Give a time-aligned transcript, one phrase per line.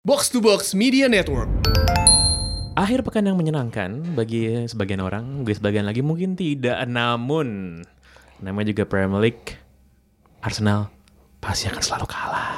[0.00, 1.44] Box to Box Media Network.
[2.72, 6.80] Akhir pekan yang menyenangkan bagi sebagian orang, bagi sebagian lagi mungkin tidak.
[6.88, 7.84] Namun,
[8.40, 9.60] namanya juga Premier League,
[10.40, 10.88] Arsenal
[11.44, 12.48] pasti akan selalu kalah.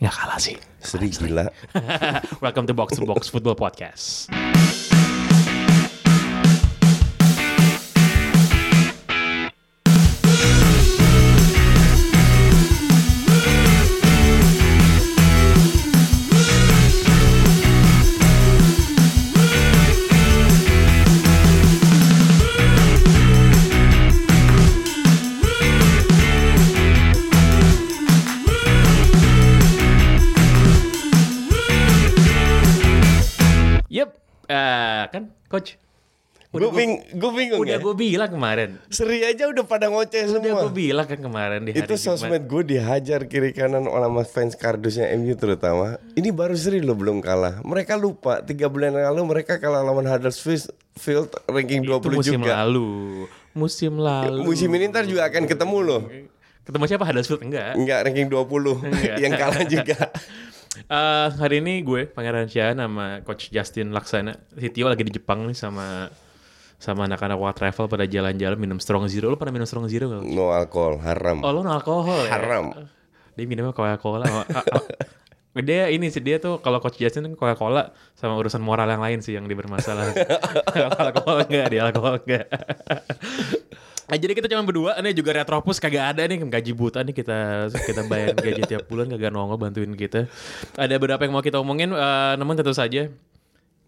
[0.00, 0.56] Nggak kalah sih.
[0.80, 1.52] Seri gila.
[2.48, 4.32] Welcome to Box to Box Football Podcast.
[35.10, 35.76] Kan coach.
[36.48, 37.84] Gue bing, gue bingung Udah ya.
[37.84, 38.80] gue bilang kemarin.
[38.88, 40.60] Seri aja udah pada ngoceh Udah semua.
[40.64, 44.56] gue bilang kan kemarin di hari Itu sosmed gue dihajar kiri kanan oleh mas fans
[44.56, 46.00] kardusnya MU terutama.
[46.16, 47.60] Ini baru seri lo belum kalah.
[47.60, 50.72] Mereka lupa tiga bulan lalu mereka kalah lawan Huddersfield
[51.44, 52.64] ranking 20 Itu musim juga.
[52.64, 52.88] lalu.
[53.52, 54.40] Musim lalu.
[54.40, 56.02] Musim ini ntar juga akan ketemu loh.
[56.64, 57.76] Ketemu siapa Huddersfield enggak?
[57.76, 59.16] Enggak ranking 20 Enggak.
[59.24, 59.96] yang kalah juga.
[60.86, 64.38] Eh, hari ini gue Pangeran Syah sama Coach Justin Laksana.
[64.54, 66.06] Si Tio lagi di Jepang nih sama
[66.78, 69.34] sama anak-anak Wild Travel pada jalan-jalan minum Strong Zero.
[69.34, 70.22] Lo pernah minum Strong Zero nggak?
[70.30, 71.42] No alkohol, haram.
[71.42, 72.38] Oh lo no alkohol ya?
[72.38, 72.70] Haram.
[73.34, 74.26] Dia minumnya Coca-Cola.
[74.30, 74.82] Oh, ah, ah.
[75.58, 79.18] dia ini sih dia tuh kalau Coach Justin kan Coca-Cola sama urusan moral yang lain
[79.18, 80.14] sih yang dia bermasalah.
[80.74, 82.46] Kalau alkohol enggak, dia alkohol enggak.
[84.08, 87.68] Nah, jadi kita cuma berdua, ini juga Retropus kagak ada nih gaji buta nih kita
[87.68, 90.24] kita bayar gaji tiap bulan kagak nongol bantuin kita.
[90.80, 93.12] Ada beberapa yang mau kita omongin, eh, namun tentu saja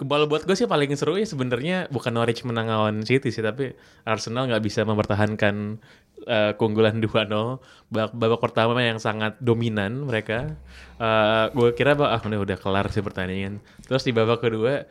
[0.01, 3.77] Kebal buat gue sih paling seru ya sebenarnya bukan Norwich menang lawan City sih tapi
[4.09, 5.77] Arsenal nggak bisa mempertahankan
[6.25, 7.61] eh, keunggulan 2-0
[7.93, 10.57] babak, babak pertama yang sangat dominan mereka
[11.01, 13.57] Eh, gue kira ah udah udah kelar sih pertandingan
[13.89, 14.85] terus di babak kedua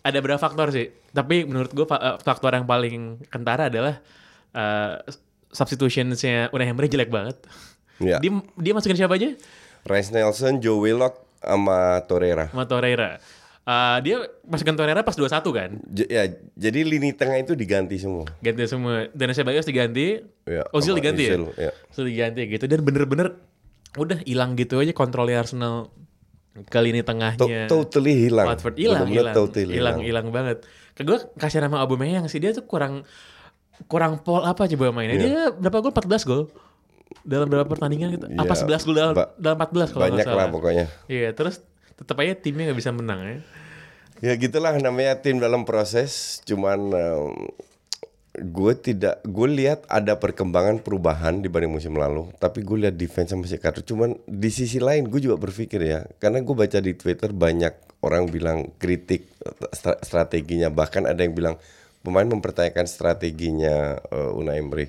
[0.00, 4.00] ada berapa faktor sih tapi menurut gue fa- faktor yang paling kentara adalah
[4.52, 4.94] eh,
[5.52, 7.36] substitutionsnya Unai Emery jelek banget.
[7.98, 8.18] Ya.
[8.18, 9.36] dia dia masukin siapa aja?
[9.84, 12.48] Rice Nelson, Joe Willock sama Torreira.
[12.48, 13.20] sama Torreira.
[13.62, 15.70] Eh, dia masukin Torreira pas 2-1 kan?
[15.86, 16.22] J- ya,
[16.58, 18.26] jadi lini tengah itu diganti semua.
[18.42, 19.06] ganti semua.
[19.12, 20.18] Dan Ceballos diganti.
[20.42, 21.72] Ya, Ozil sama diganti Ozil, ya ya.
[21.88, 22.64] Ozil diganti gitu.
[22.66, 23.38] Dan bener-bener
[23.94, 25.94] udah hilang gitu aja kontrolnya Arsenal
[26.66, 28.50] ke lini To- tengahnya totally hilang.
[28.50, 28.74] Watford.
[28.74, 29.34] Hilang hilang.
[29.36, 30.26] totally hilang hilang.
[30.28, 30.66] banget.
[30.92, 32.42] Ke gue kasih nama Aubameyang sih.
[32.42, 33.06] Dia tuh kurang
[33.84, 35.22] kurang pol apa coba mainnya Iya.
[35.22, 36.42] dia berapa gol 14 gol
[37.22, 40.46] dalam berapa pertandingan gitu apa Iya, 11 gol dalam, ba- dalam 14 kalau Banyak lah
[40.48, 40.86] pokoknya.
[41.06, 41.60] iya terus
[41.92, 43.36] tetap aja timnya nggak bisa menang ya
[44.22, 46.38] Ya gitulah namanya tim dalam proses.
[46.44, 46.94] Cuman
[48.32, 52.30] gue tidak, gue lihat ada perkembangan perubahan dibanding musim lalu.
[52.38, 53.82] Tapi gue lihat defense masih kacau.
[53.84, 58.24] Cuman di sisi lain gue juga berpikir ya, karena gue baca di Twitter banyak orang
[58.26, 59.26] bilang kritik
[59.68, 60.70] stra- strateginya.
[60.70, 61.58] Bahkan ada yang bilang
[62.02, 64.86] pemain mempertanyakan strateginya eh, Unai Emery.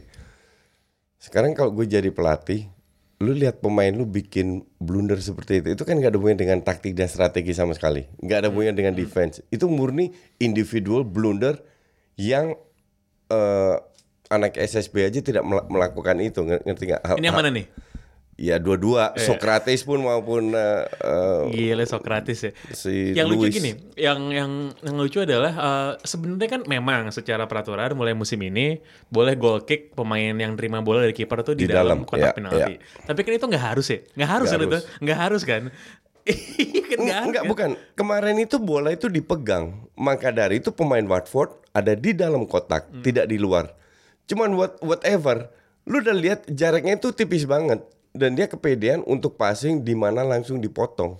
[1.22, 2.68] Sekarang kalau gue jadi pelatih,
[3.24, 6.92] lu lihat pemain lu bikin blunder seperti itu, itu kan nggak ada hubungannya dengan taktik
[6.92, 9.40] dan strategi sama sekali, nggak ada hubungannya dengan defense.
[9.48, 10.12] Itu murni
[10.44, 11.64] individual blunder
[12.20, 12.60] yang
[13.32, 13.76] eh,
[14.28, 17.02] anak SSB aja tidak mel- melakukan itu, Nger- ngerti nggak?
[17.08, 17.66] Hal- ini yang mana nih
[18.36, 22.52] Ya dua-dua, Socrates pun maupun eh, eh, Gila Socrates ya.
[22.72, 23.54] si yang lucu Luis.
[23.54, 28.82] gini, yang yang yang lucu adalah eh, sebenarnya kan memang secara peraturan mulai musim ini
[29.08, 32.26] boleh goal kick pemain yang terima bola dari kiper tuh di, Di dalam, dalam, kotak
[32.26, 32.74] ya, penalti.
[33.06, 34.86] Tapi kan itu nggak harus ya, nggak harus Nggak kan itu, harus.
[35.00, 35.64] nggak harus kan?
[36.24, 36.98] Iya kan.
[37.00, 37.44] Enggak, kan?
[37.46, 37.70] bukan.
[37.94, 39.66] Kemarin itu bola itu dipegang.
[39.94, 43.04] Maka dari itu pemain Watford ada di dalam kotak, Hmm.
[43.04, 43.78] tidak di luar.
[44.26, 47.84] Cuman what, whatever, lu udah lihat jaraknya itu tipis banget
[48.14, 51.18] dan dia kepedean untuk passing di mana langsung dipotong.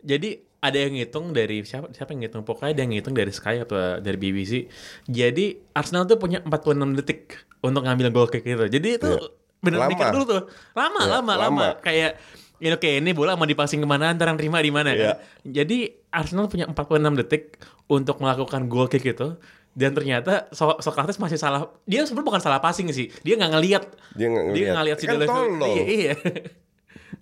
[0.00, 3.60] Jadi ada yang ngitung dari siapa siapa yang ngitung pokoknya ada yang ngitung dari Sky
[3.60, 4.66] atau dari BBC.
[5.04, 8.66] Jadi Arsenal tuh punya 46 detik untuk ngambil goal kick itu.
[8.66, 9.28] Jadi itu Iya.
[9.58, 9.90] bener Lama.
[9.90, 10.42] mikir dulu tuh.
[10.72, 11.66] Lama, Iya, lama, lama, lama.
[11.82, 12.22] Kayak
[12.56, 14.98] ini oke ini bola mau dipasing ke mana antara yang terima di mana Iya.
[15.02, 15.14] kan.
[15.44, 15.78] Jadi
[16.08, 19.36] Arsenal punya 46 detik untuk melakukan goal kick itu
[19.76, 21.68] dan ternyata so Socrates masih salah.
[21.84, 23.12] Dia sebenarnya bukan salah passing sih.
[23.20, 23.84] Dia nggak ngelihat.
[24.16, 24.96] Dia nggak ngelihat.
[24.96, 25.28] si Kan Deleuze.
[25.28, 25.76] tolol.
[25.76, 26.14] Iya, iya.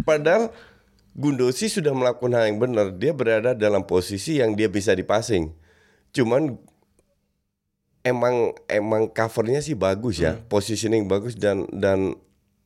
[0.07, 0.55] Padahal
[1.15, 2.95] Gundosi sudah melakukan hal yang benar.
[2.95, 5.51] Dia berada dalam posisi yang dia bisa dipasing.
[6.15, 6.55] Cuman
[8.07, 12.15] emang emang covernya sih bagus ya, positioning bagus dan dan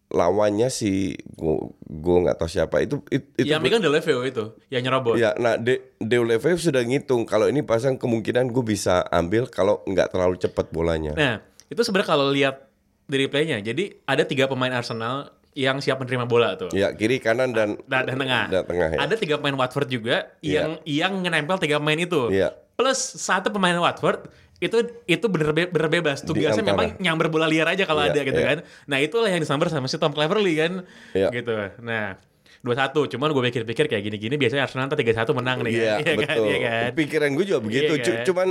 [0.08, 4.80] lawannya si gua gua nggak tahu siapa itu it- itu yang megang Deleveo itu, yang
[4.80, 5.14] nyerobot.
[5.14, 10.08] ya nah De Deuleve sudah ngitung kalau ini pasang kemungkinan gue bisa ambil kalau nggak
[10.08, 11.34] terlalu cepat bolanya Nah,
[11.66, 12.64] itu sebenarnya kalau lihat
[13.04, 16.68] dari playnya, jadi ada tiga pemain Arsenal yang siap menerima bola tuh.
[16.70, 18.44] Ya kiri kanan dan Dan, dan tengah.
[18.46, 18.98] dan tengah ya.
[19.00, 20.60] Ada tiga pemain Watford juga Iya.
[20.62, 22.30] yang yang ngenempel tiga pemain itu.
[22.30, 22.52] Iya.
[22.72, 24.28] Plus satu pemain Watford
[24.58, 24.76] itu
[25.06, 28.40] itu bener, be- bener bebas tugasnya memang nyamber bola liar aja kalau Iya, ada gitu
[28.40, 28.48] iya.
[28.48, 28.58] kan.
[28.86, 30.72] Nah itulah yang disamber sama si Tom Cleverley kan.
[31.14, 31.30] Iya.
[31.30, 31.54] Gitu.
[31.80, 32.18] Nah
[32.58, 33.06] dua satu.
[33.06, 35.72] Cuman gue pikir-pikir kayak gini-gini biasanya Arsenal ntar tiga satu menang nih.
[35.72, 35.78] Kan?
[35.78, 36.16] Iya kan?
[36.18, 36.44] betul.
[36.44, 36.90] Iya kan?
[36.92, 37.92] Pikiran gue juga begitu.
[37.96, 38.24] Cu- kan?
[38.26, 38.48] Cuman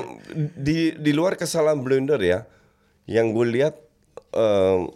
[0.56, 2.48] di di luar kesalahan blunder ya,
[3.04, 3.76] yang gue lihat,
[4.32, 4.88] em,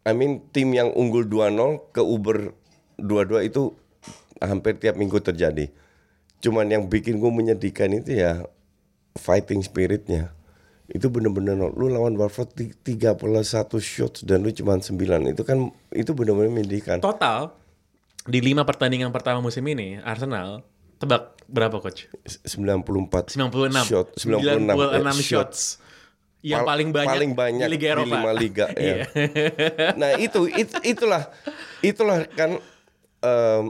[0.00, 2.56] I mean tim yang unggul 2-0 ke Uber
[2.96, 3.76] 2-2 itu
[4.40, 5.68] hampir tiap minggu terjadi.
[6.40, 8.48] Cuman yang bikin gue menyedihkan itu ya
[9.14, 10.30] fighting spiritnya.
[10.86, 12.50] Itu bener-bener lu lawan Watford
[12.82, 13.14] 31
[13.78, 14.90] shots dan lu cuma 9.
[15.28, 16.98] Itu kan itu bener-bener menyedihkan.
[16.98, 17.54] Total
[18.20, 20.66] di lima pertandingan pertama musim ini Arsenal
[20.96, 22.10] tebak berapa coach?
[22.44, 23.86] 94 96.
[23.86, 25.60] shot 96, 96 ya, shots.
[26.40, 28.16] Yang Pal- paling banyak, paling banyak di Liga Eropa.
[28.16, 28.80] lima liga ya.
[28.80, 29.04] Iya.
[29.94, 31.28] nah itu, it- itulah
[31.80, 32.56] itulah kan
[33.20, 33.64] em,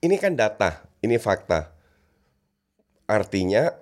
[0.00, 1.68] ini kan data ini fakta
[3.06, 3.74] artinya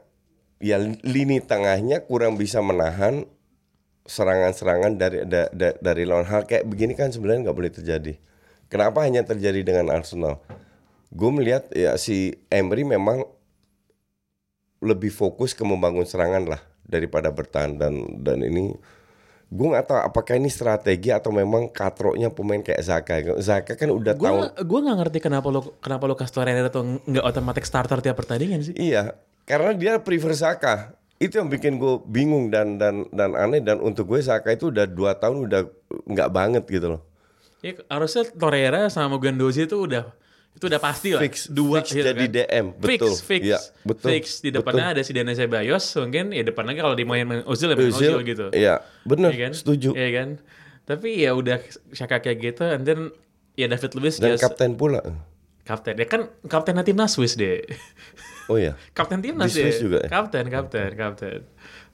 [0.60, 3.28] ya lini tengahnya kurang bisa menahan
[4.04, 6.28] serangan-serangan dari da- da- dari lawan.
[6.28, 8.12] Hal kayak begini kan sebenarnya nggak boleh terjadi.
[8.68, 10.40] Kenapa hanya terjadi dengan Arsenal?
[11.12, 13.24] Gue melihat ya si Emery memang
[14.84, 18.76] lebih fokus ke membangun serangan lah daripada bertahan dan dan ini
[19.54, 23.38] gue nggak tahu apakah ini strategi atau memang katroknya pemain kayak Zaka.
[23.38, 27.22] Zaka kan udah Gue tahu gue nggak ngerti kenapa lo kenapa lo Torreira tuh nggak
[27.22, 28.74] otomatis starter tiap pertandingan sih.
[28.74, 29.14] iya
[29.46, 30.98] karena dia prefer Zaka.
[31.22, 33.62] Itu yang bikin gue bingung dan dan dan aneh.
[33.62, 35.62] Dan untuk gue Zaka itu udah dua tahun udah
[36.10, 37.00] nggak banget gitu loh.
[37.62, 40.10] Ya, harusnya Torreira sama Guendouzi itu udah
[40.54, 41.20] itu udah pasti lah.
[41.20, 42.30] Fix, Dua fix gitu jadi kan.
[42.30, 43.12] DM, Fix, betul.
[43.18, 44.24] fix, Iya, betul, fix.
[44.38, 47.90] Di depannya ada si Dana Ceballos, mungkin ya depan lagi kalau dimainin Ozil ya main
[47.90, 48.46] Ozil, gitu.
[48.50, 49.52] iya bener Iya kan?
[49.52, 50.28] setuju Iya kan?
[50.84, 51.58] Tapi ya udah
[51.90, 53.10] Shaka kayak gitu and then
[53.54, 55.02] ya David Luiz dan just kapten pula
[55.62, 55.96] kapten.
[55.96, 57.64] Ya kan kapten timnas Swiss deh.
[58.46, 59.64] oh ya kapten timnas Di.
[59.64, 60.08] Swiss juga ya?
[60.08, 61.40] Kapten, kapten, kapten.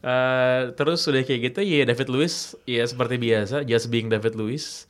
[0.00, 4.84] Eh, terus udah kayak gitu ya David Luiz ya seperti biasa just being David Luiz.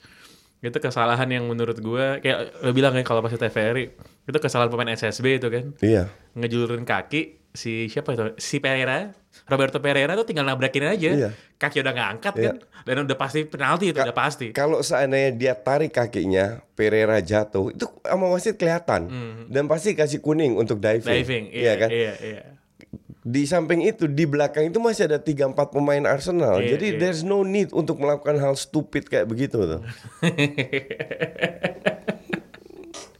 [0.60, 3.84] Itu kesalahan yang menurut gue kayak lo bilang ya kalau pas di TVRI
[4.22, 9.10] itu kesalahan pemain SSB itu kan iya ngejulurin kaki si siapa itu si Pereira
[9.46, 11.30] Roberto Pereira tuh tinggal nabrakin aja Iya.
[11.56, 12.44] kaki udah nggak angkat Iya.
[12.44, 17.68] kan dan udah pasti penalti itu udah pasti Kalau seandainya dia tarik kakinya, Pereira jatuh,
[17.68, 19.12] itu sama wasit kelihatan.
[19.46, 21.04] Dan pasti kasih kuning untuk diving.
[21.04, 21.12] Hmm.
[21.14, 21.88] diving Iya kan?
[21.90, 22.40] iya iya
[23.20, 26.56] Di samping itu, di belakang itu masih ada 3-4 pemain Arsenal.
[26.58, 26.98] Iya, Jadi iya.
[26.98, 29.80] there's no need untuk melakukan hal stupid kayak begitu tuh.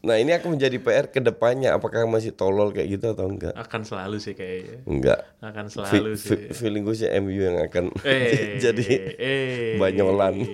[0.01, 1.77] nah ini akan menjadi PR ke depannya.
[1.77, 3.53] Apakah masih tolol kayak gitu atau enggak?
[3.53, 5.21] akan selalu sih kayaknya Enggak.
[5.39, 9.77] akan Fe- selalu sih fe- feeling gue sih MU yang akan Eh, jadi eh.
[9.77, 10.41] banyolan.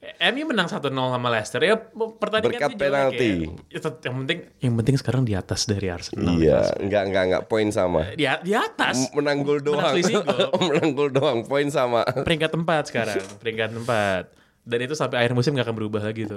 [0.00, 1.76] MU menang 1-0 sama Leicester ya
[2.16, 3.30] pertandingan Berkat itu jelek penalti.
[3.68, 3.76] ya.
[4.00, 8.08] Yang penting yang penting sekarang di atas dari Arsenal Iya, enggak enggak enggak poin sama.
[8.12, 9.92] di, di atas menang gol doang.
[9.92, 10.48] Menang gol.
[10.72, 12.00] menang gol doang, poin sama.
[12.04, 16.36] peringkat tempat sekarang peringkat tempat dan itu sampai akhir musim gak akan berubah lagi tuh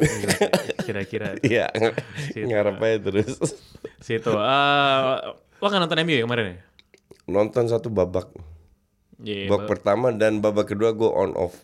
[0.82, 1.72] kira-kira Iya,
[2.36, 3.36] ngarep aja terus.
[4.00, 5.16] situ Eh,
[5.56, 6.58] lo kan nonton MU ya kemarin ya
[7.24, 8.28] Nonton satu babak,
[9.20, 11.56] Iya, babak pertama dan babak kedua gue on off.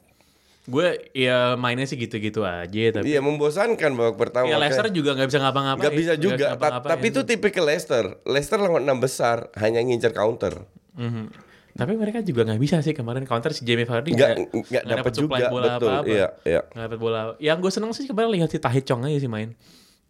[0.70, 4.46] Gue ya mainnya sih gitu-gitu aja tapi Iya membosankan babak pertama.
[4.46, 6.46] ya Leicester kayak- juga nggak bisa ngapa-ngapain nggak bisa juga.
[6.54, 6.90] Ngapa-ngapain.
[6.90, 8.04] tapi itu tipikal Leicester.
[8.24, 10.64] Leicester lawan enam besar hanya ngincer counter.
[10.94, 11.50] Mhm.
[11.72, 15.48] Tapi mereka juga nggak bisa sih kemarin counter si Jamie Vardy Nggak nggak- dapat juga
[15.48, 15.90] bola betul.
[15.90, 16.08] apa-apa.
[16.08, 16.62] Iya iya.
[16.68, 17.20] Nggak dapat bola.
[17.38, 19.58] Yang gue seneng sih kemarin lihat si Tahit Chong aja sih main.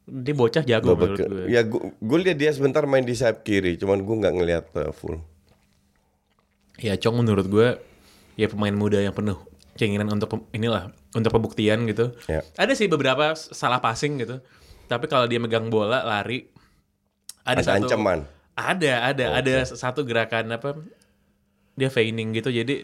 [0.04, 1.44] Dia bocah jago Babak menurut gue.
[1.48, 5.22] ya gue lihat dia sebentar main di sayap kiri, cuman gue nggak ngelihat uh, full.
[6.78, 7.68] Ya Chong menurut gue
[8.34, 9.36] ya pemain muda yang penuh
[9.80, 12.12] keinginan untuk inilah untuk pembuktian gitu.
[12.28, 12.44] Ya.
[12.60, 14.44] Ada sih beberapa salah passing gitu.
[14.92, 16.52] Tapi kalau dia megang bola lari
[17.48, 18.20] ada, Ada satu ancaman.
[18.60, 20.76] Ada, ada, ada satu gerakan apa?
[21.80, 22.52] Dia feigning gitu.
[22.52, 22.84] Jadi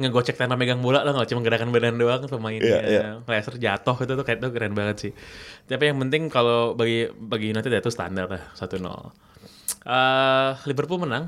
[0.00, 3.02] ngegocek tanpa megang bola lah nggak cuma gerakan badan doang pemainnya Iya, iya.
[3.28, 5.12] Leicester jatuh itu tuh kayak itu keren banget sih
[5.68, 8.80] tapi yang penting kalau bagi bagi United ya itu standar lah 1-0
[9.82, 11.26] Eh, Liverpool menang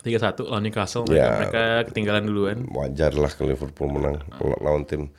[0.00, 1.36] 3-1 lawan Newcastle mereka, Ya.
[1.36, 5.12] mereka ketinggalan duluan wajar lah kalau Liverpool menang law- lawan tim.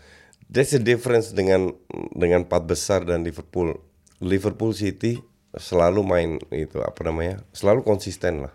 [0.46, 1.72] There's a difference dengan
[2.12, 3.78] dengan empat besar dan Liverpool.
[4.20, 5.22] Liverpool City
[5.52, 7.40] selalu main itu apa namanya?
[7.52, 8.54] Selalu konsisten lah.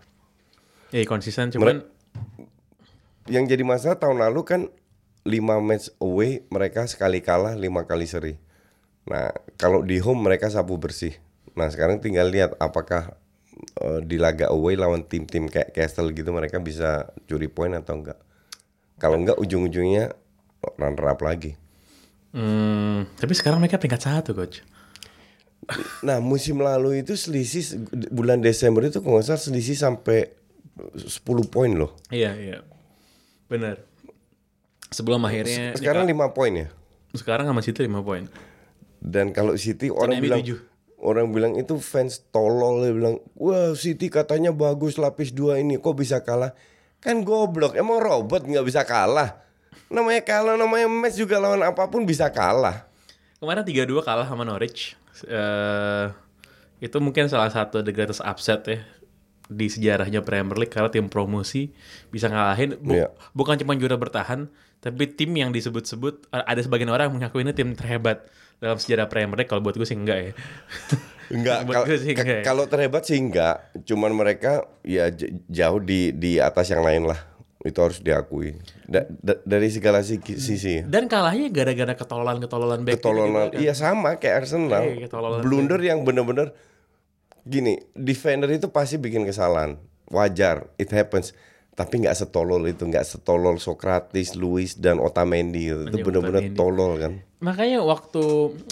[0.87, 1.83] ya konsisten cuman
[3.27, 4.61] Yang jadi masalah tahun lalu kan
[5.27, 8.39] 5 match away mereka sekali kalah, lima kali seri.
[9.03, 11.11] Nah, kalau di home mereka sapu bersih.
[11.51, 13.19] Nah, sekarang tinggal lihat apakah
[13.57, 18.19] eh, di laga away lawan tim-tim kayak Castle gitu mereka bisa curi poin atau enggak.
[18.97, 20.13] Kalau enggak ujung-ujungnya
[20.77, 21.53] runner up lagi.
[22.33, 24.61] Hmm, tapi sekarang mereka peringkat satu coach.
[26.05, 27.81] Nah musim lalu itu selisih
[28.13, 30.31] bulan Desember itu kalau nggak salah selisih sampai
[30.95, 31.97] 10 poin loh.
[32.13, 32.57] Iya iya,
[33.49, 33.81] benar.
[34.87, 36.67] Sebelum akhirnya Sekarang 5 poin ya.
[37.11, 38.23] sekarang sama City 5 poin.
[39.01, 40.59] Dan kalau City orang MU bilang tujuh.
[41.07, 45.95] Orang bilang itu fans tolol dia bilang, "Wah, City katanya bagus lapis dua ini, kok
[45.95, 46.51] bisa kalah?"
[46.99, 49.39] Kan goblok, emang robot nggak bisa kalah.
[49.87, 52.83] Namanya kalah, namanya match juga lawan apa pun bisa kalah.
[53.39, 54.99] Kemarin 3-2 kalah sama Norwich.
[55.23, 56.05] Eh
[56.77, 58.79] itu mungkin salah satu the greatest upset ya
[59.47, 61.73] di sejarahnya Premier League karena tim promosi
[62.11, 63.09] bisa ngalahin bu- Iya.
[63.33, 64.45] bukan cuma juara bertahan
[64.77, 69.49] tapi tim yang disebut-sebut ada sebagian orang mengakui ini tim terhebat dalam sejarah Premier League
[69.49, 70.31] kalau buat gue sih enggak ya.
[71.27, 72.39] Enggak, kal- sih ya.
[72.39, 73.59] kalau terhebat sih enggak.
[73.83, 75.11] Cuman mereka ya
[75.51, 77.19] jauh di di atas yang lain lah.
[77.59, 78.55] Itu harus diakui.
[78.87, 80.87] Da- da- dari segala si- sisi.
[80.87, 83.59] Dan kalahnya gara-gara ketololan-ketololan back Ketololan, kan.
[83.59, 84.87] iya sama kayak Arsenal.
[85.03, 86.55] Ketololan Blunder yang bener-bener
[87.43, 89.75] gini, defender itu pasti bikin kesalahan.
[90.07, 91.35] Wajar, it happens.
[91.77, 95.69] Tapi nggak setolol itu, nggak setolol Socrates, Luis dan Otamendi.
[95.69, 96.57] Itu Anjing, bener-bener Otamendi.
[96.57, 97.13] tolol kan.
[97.37, 98.23] Makanya waktu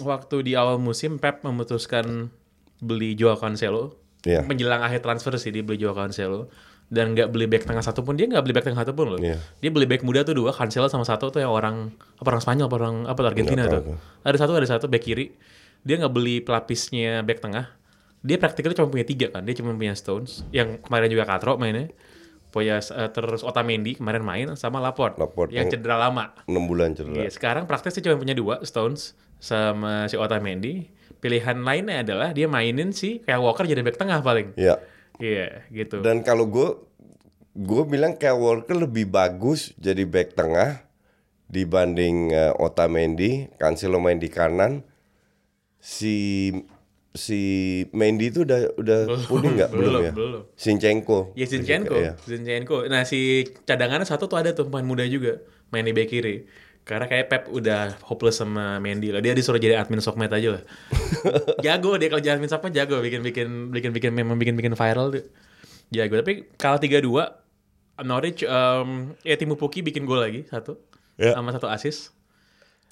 [0.01, 2.33] waktu di awal musim Pep memutuskan
[2.81, 3.93] beli Joao Cancelo.
[4.25, 4.41] Iya.
[4.41, 6.49] Menjelang akhir transfer sih dia beli Joao Cancelo
[6.89, 9.19] dan nggak beli back tengah satu pun dia nggak beli back tengah satu pun loh.
[9.21, 9.37] Iya.
[9.61, 12.65] Dia beli back muda tuh dua Cancelo sama satu tuh yang orang apa orang Spanyol
[12.65, 14.01] apa orang apa Argentina tuh.
[14.25, 15.29] Ada satu ada satu back kiri.
[15.85, 17.69] Dia nggak beli pelapisnya back tengah.
[18.25, 19.45] Dia praktiknya cuma punya tiga kan.
[19.45, 21.93] Dia cuma punya Stones yang kemarin juga Katro mainnya.
[22.55, 26.31] Punya eh, terus Otamendi kemarin main sama Laporte, Laporte yang yang- cedera lama.
[26.47, 27.27] 6 bulan cedera.
[27.27, 29.11] Iya, sekarang praktis dia cuma punya dua, Stones
[29.43, 30.87] sama si Otamendi.
[31.19, 34.55] Pilihan lainnya adalah dia mainin si Kyle Walker jadi back tengah paling.
[34.55, 34.79] Iya.
[35.19, 35.99] Iya, gitu.
[35.99, 36.79] Dan kalau gue
[37.55, 40.87] gue bilang Kyle Walker lebih bagus jadi back tengah
[41.51, 44.87] dibanding eh, Otamendi, Cancelo main di kanan.
[45.83, 46.49] Si
[47.15, 47.41] si
[47.89, 50.11] Mendy itu udah udah pulih nggak belum, belum, ya?
[50.11, 50.41] belum.
[50.53, 51.31] Sinchenko.
[51.33, 52.13] Ya Zinchenko, Iya.
[52.19, 52.83] Zinchenko.
[52.85, 53.19] Nah si
[53.63, 56.43] cadangannya satu tuh ada tuh pemain muda juga main di back kiri.
[56.83, 59.17] Karena kayak Pep udah hopeless sama Mendy lah.
[59.17, 60.63] Dia disuruh jadi admin sokmed aja lah.
[61.65, 65.09] jago dia kalau jadi admin sokmed jago bikin bikin bikin bikin memang bikin bikin viral
[65.09, 65.25] tuh.
[65.89, 66.19] Jago.
[66.19, 67.09] Tapi kalah 3-2
[68.01, 68.89] Norwich em,
[69.21, 70.77] ya Timu Puki bikin gol lagi satu
[71.15, 71.31] Ya.
[71.31, 72.11] sama satu assist.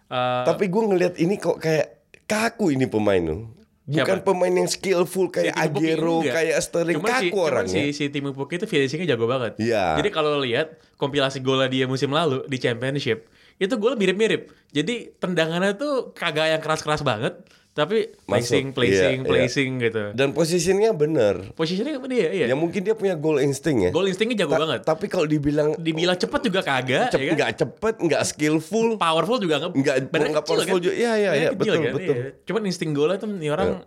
[0.07, 3.41] Eh, Tapi gue ngelihat ini kok kayak kaku ini pemain tuh.
[3.83, 4.23] Bukan Siapa?
[4.23, 7.83] pemain yang skillful kayak Puki Agero, kayak Sterling Cuman si, kaku cuman orangnya.
[7.83, 9.59] si, si Timu Puki itu finishingnya jago banget.
[9.59, 9.99] Iya.
[9.99, 13.27] Jadi kalau lihat kompilasi golnya dia musim lalu di Championship,
[13.59, 14.55] itu gol mirip-mirip.
[14.71, 18.77] Jadi tendangannya tuh kagak yang keras-keras banget, tapi placing, Masuk.
[18.77, 20.03] placing, Iya, placing gitu.
[20.13, 21.57] Dan posisinya bener.
[21.57, 22.29] Posisinya apa dia?
[22.29, 22.45] Iya.
[22.49, 23.89] Ya mungkin dia punya goal insting ya.
[23.89, 24.79] Gol instingnya jago Ta- banget.
[24.85, 27.35] Tapi kalau dibilang Dibilang cepet juga kagak, cep, ya kan?
[27.35, 29.71] nggak cepet, nggak skillful, Powerful juga nggak.
[29.73, 30.93] Nggak- badannya nggak kecil powerful juga.
[30.93, 31.93] Iya, iya, iya, betul, kan?
[31.97, 32.15] betul.
[32.15, 32.29] Iya.
[32.45, 33.81] Cuman insting golnya tuh ini orang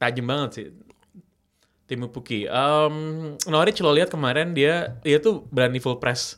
[0.00, 0.66] tajam banget sih.
[1.84, 2.44] Timu Puki.
[2.44, 2.96] Um,
[3.44, 6.36] Norwich lo lihat kemarin dia dia tuh berani full press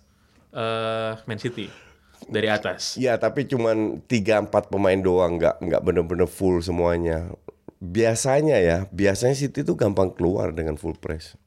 [0.50, 1.70] eh Man City
[2.26, 2.94] dari atas.
[2.94, 7.32] Iya, tapi cuman 3 4 pemain doang, nggak nggak bener-bener full semuanya.
[7.76, 11.38] Biasanya ya, biasanya City tuh gampang keluar dengan full press.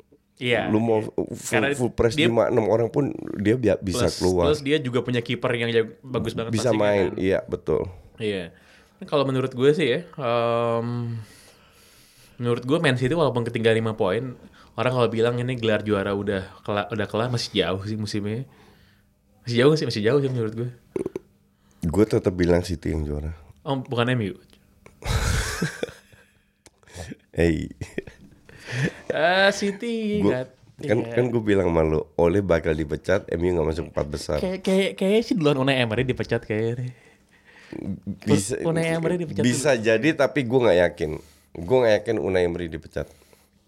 [0.41, 0.65] Iya.
[0.67, 1.05] Lu mau
[1.45, 4.49] Karena full, full press dia- 5 6 orang pun dia bi- bisa plus, keluar.
[4.49, 5.69] Plus dia juga punya kiper yang
[6.01, 7.05] bagus banget bisa passingnya main.
[7.05, 7.21] kan.
[7.21, 7.81] Iya, betul.
[8.17, 8.49] Iya.
[9.03, 11.19] Kalau menurut gue sih ya, em,
[12.35, 14.33] menurut gue Man City walaupun ketinggalan 5 poin,
[14.73, 18.47] orang kalau bilang ini gelar juara udah kelar, udah kelar masih jauh sih musimnya.
[19.43, 20.69] Masih jauh sih, masih jauh sih menurut gue.
[21.83, 23.35] Gue tetap bilang City yang juara.
[23.61, 24.35] Oh, bukan MU.
[27.31, 27.65] Hey.
[29.09, 31.13] Ah, City Gua, nggak- kan iya.
[31.13, 34.37] kan gue bilang malu, oleh bakal dipecat, MU nggak masuk empat besar.
[34.37, 36.93] kayak kayak kayak sih duluan Unai Emery dipecat kayaknya.
[38.21, 41.11] Bisa Unai Emery dipecat bisa jadi tapi gue nggak yakin.
[41.55, 43.09] Gue nggak yakin Unai Emery dipecat.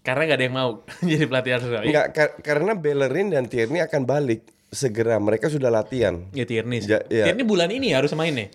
[0.00, 0.70] Karena nggak ada yang mau
[1.10, 1.74] jadi pelatih Arsenal.
[1.76, 5.16] Ya, Enggak ka- karena Bellerin dan Tierney akan balik segera.
[5.16, 6.20] Mereka sudah latihan.
[6.30, 6.78] ya Tierney.
[6.80, 7.24] Ja- iya.
[7.26, 8.48] Tierney bulan ini harus main nih.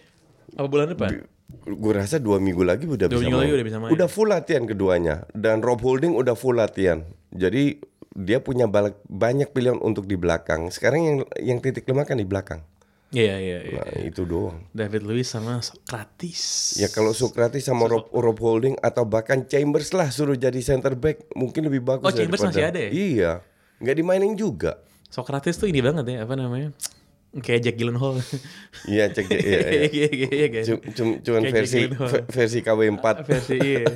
[0.54, 1.26] Apa bulan depan?
[1.62, 3.44] Gue rasa dua minggu lagi udah Dua bisa minggu main.
[3.44, 3.92] lagi udah bisa main.
[3.92, 5.16] Udah full latihan keduanya.
[5.32, 7.04] Dan Rob Holding udah full latihan.
[7.30, 8.68] Jadi dia punya
[9.02, 10.70] banyak pilihan untuk di belakang.
[10.70, 12.62] Sekarang yang yang titik lemah kan di belakang.
[13.12, 13.82] Iya iya iya.
[13.84, 14.64] Nah, itu doang.
[14.72, 16.76] David Luiz sama Socrates.
[16.76, 21.28] Ya kalau Socrates sama Rob, Rob Holding atau bahkan Chambers lah suruh jadi center back
[21.34, 22.90] mungkin lebih bagus Oh, Chambers daripada- masih ada ya?
[22.90, 23.32] Iya.
[23.78, 24.80] nggak dimainin juga.
[25.12, 26.72] Socrates tuh ini banget ya, apa namanya?
[27.32, 28.20] Kayak Jack Gyllenhaal.
[28.88, 29.60] Iya cek iya, iya.
[29.88, 30.62] Iya iya iya.
[30.64, 33.06] Cum- cum- cuman Kayak versi Jack versi KW4.
[33.24, 33.88] Versi iya.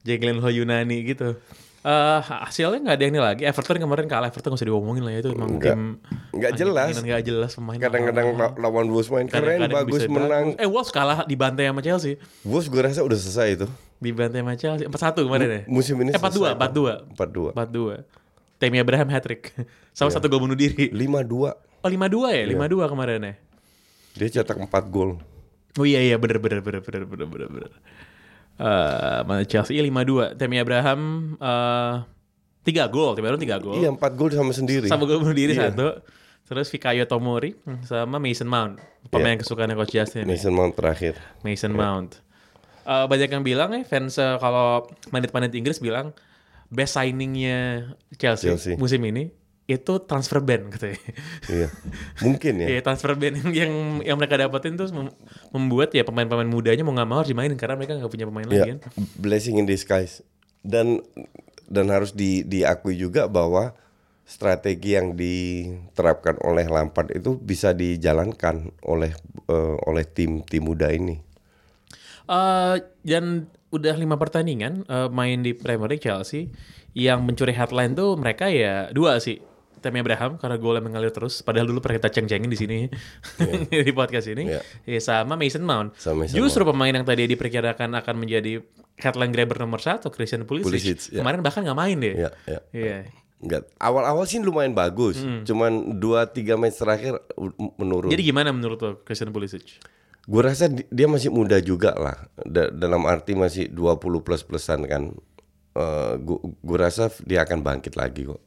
[0.00, 1.36] Jack Gyllenhaal Yunani gitu.
[1.82, 3.42] Eh, hasilnya nggak ada yang ini lagi.
[3.42, 4.30] Everton kemarin kalah.
[4.30, 5.82] Everton nggak usah diomongin lah ya, itu emang Nggak- tim
[6.32, 6.94] nggak jelas.
[6.96, 7.76] nggak jelas pemain.
[7.76, 10.46] Kadang-kadang la- lawan Wolves main keren, Kadang-kadang bagus, bisa menang.
[10.56, 12.16] Eh Wolves kalah dibantai sama Chelsea.
[12.40, 13.66] Wolves gue rasa udah selesai itu.
[13.98, 14.86] Dibantai sama Chelsea.
[14.86, 15.60] 4-1 kemarin ya.
[15.66, 16.54] Musim ini Eh 4-2, selesai.
[16.56, 17.18] 4-2.
[17.18, 17.50] 4-2.
[17.52, 18.21] 4-2.
[18.62, 19.50] Tammy Abraham hat-trick.
[19.98, 20.22] Sama Iya.
[20.22, 20.86] satu gol bunuh diri.
[20.88, 21.82] 5-2.
[21.82, 22.46] Oh 5-2 Iya.
[22.46, 22.54] ya?
[22.54, 23.34] 5-2 kemarin ya?
[24.14, 25.18] Dia cetak 4 gol.
[25.74, 27.72] Oh iya iya bener bener bener bener bener bener bener.
[28.54, 30.38] Eh, mana Chelsea iya 5-2.
[30.38, 31.00] Tammy Abraham
[31.36, 31.94] eh
[32.62, 33.74] 3 gol, Tammy Abraham 3 gol.
[33.74, 34.86] Iya 4 gol sama sendiri.
[34.86, 35.74] Sama gol bunuh diri Iya.
[35.74, 35.98] satu.
[36.42, 38.76] Terus Fikayo Tomori sama Mason Mount.
[39.08, 39.42] Pemain Iya.
[39.42, 40.28] kesukaannya Coach Justin.
[40.28, 40.36] nih.
[40.36, 41.16] Mason Mount terakhir.
[41.42, 42.20] Mason Mount.
[42.82, 46.12] Eh, banyak yang bilang ya fans eh, kalau pandit-pandit Inggris bilang
[46.72, 48.74] best signingnya Chelsea, Chelsea.
[48.74, 49.28] musim ini
[49.62, 50.98] itu transfer ban katanya.
[51.46, 51.68] Iya.
[52.20, 52.66] Mungkin ya.
[52.72, 55.14] Iya transfer ban yang, yang mereka dapetin mem-
[55.52, 58.58] membuat ya pemain-pemain mudanya mau nggak mau harus dimainin karena mereka nggak punya pemain lagi
[58.58, 58.78] Ya, kan.
[59.16, 60.24] blessing in disguise.
[60.60, 60.98] Dan
[61.68, 63.72] dan harus di, diakui juga bahwa
[64.22, 69.14] strategi yang diterapkan oleh Lampard itu bisa dijalankan oleh
[69.46, 71.16] eh, oleh tim tim muda ini.
[72.24, 76.52] Eh, dan udah lima pertandingan eh, main di Premier League Chelsea
[76.92, 79.40] yang mencuri headline tuh mereka ya dua sih.
[79.82, 82.78] Tammy Abraham karena golnya mengalir terus padahal dulu pernah kita ceng-cengin di sini
[83.82, 84.62] di podcast ini Iya.
[84.86, 85.98] Ya, sama Mason Mount.
[85.98, 88.62] Sama Mason Justru pemain yang tadi diperkirakan akan menjadi
[88.94, 91.18] headline grabber nomor satu Christian Pulisic, Pulisic, ya.
[91.18, 92.14] kemarin bahkan nggak main deh.
[92.14, 92.58] Ya, ya.
[92.70, 92.96] Iya.
[93.42, 93.74] Enggak.
[93.74, 95.18] Awal-awal sih lumayan bagus.
[95.18, 95.42] Hmm.
[95.42, 98.14] Cuman 2 3 match terakhir u- menurun.
[98.14, 99.82] Jadi gimana menurut lo Christian Pulisic?
[100.30, 102.16] Gue rasa di- dia masih muda juga lah.
[102.46, 105.10] Da- dalam arti masih 20 plus plusan kan.
[106.60, 108.40] gue rasa dia akan bangkit lagi kok.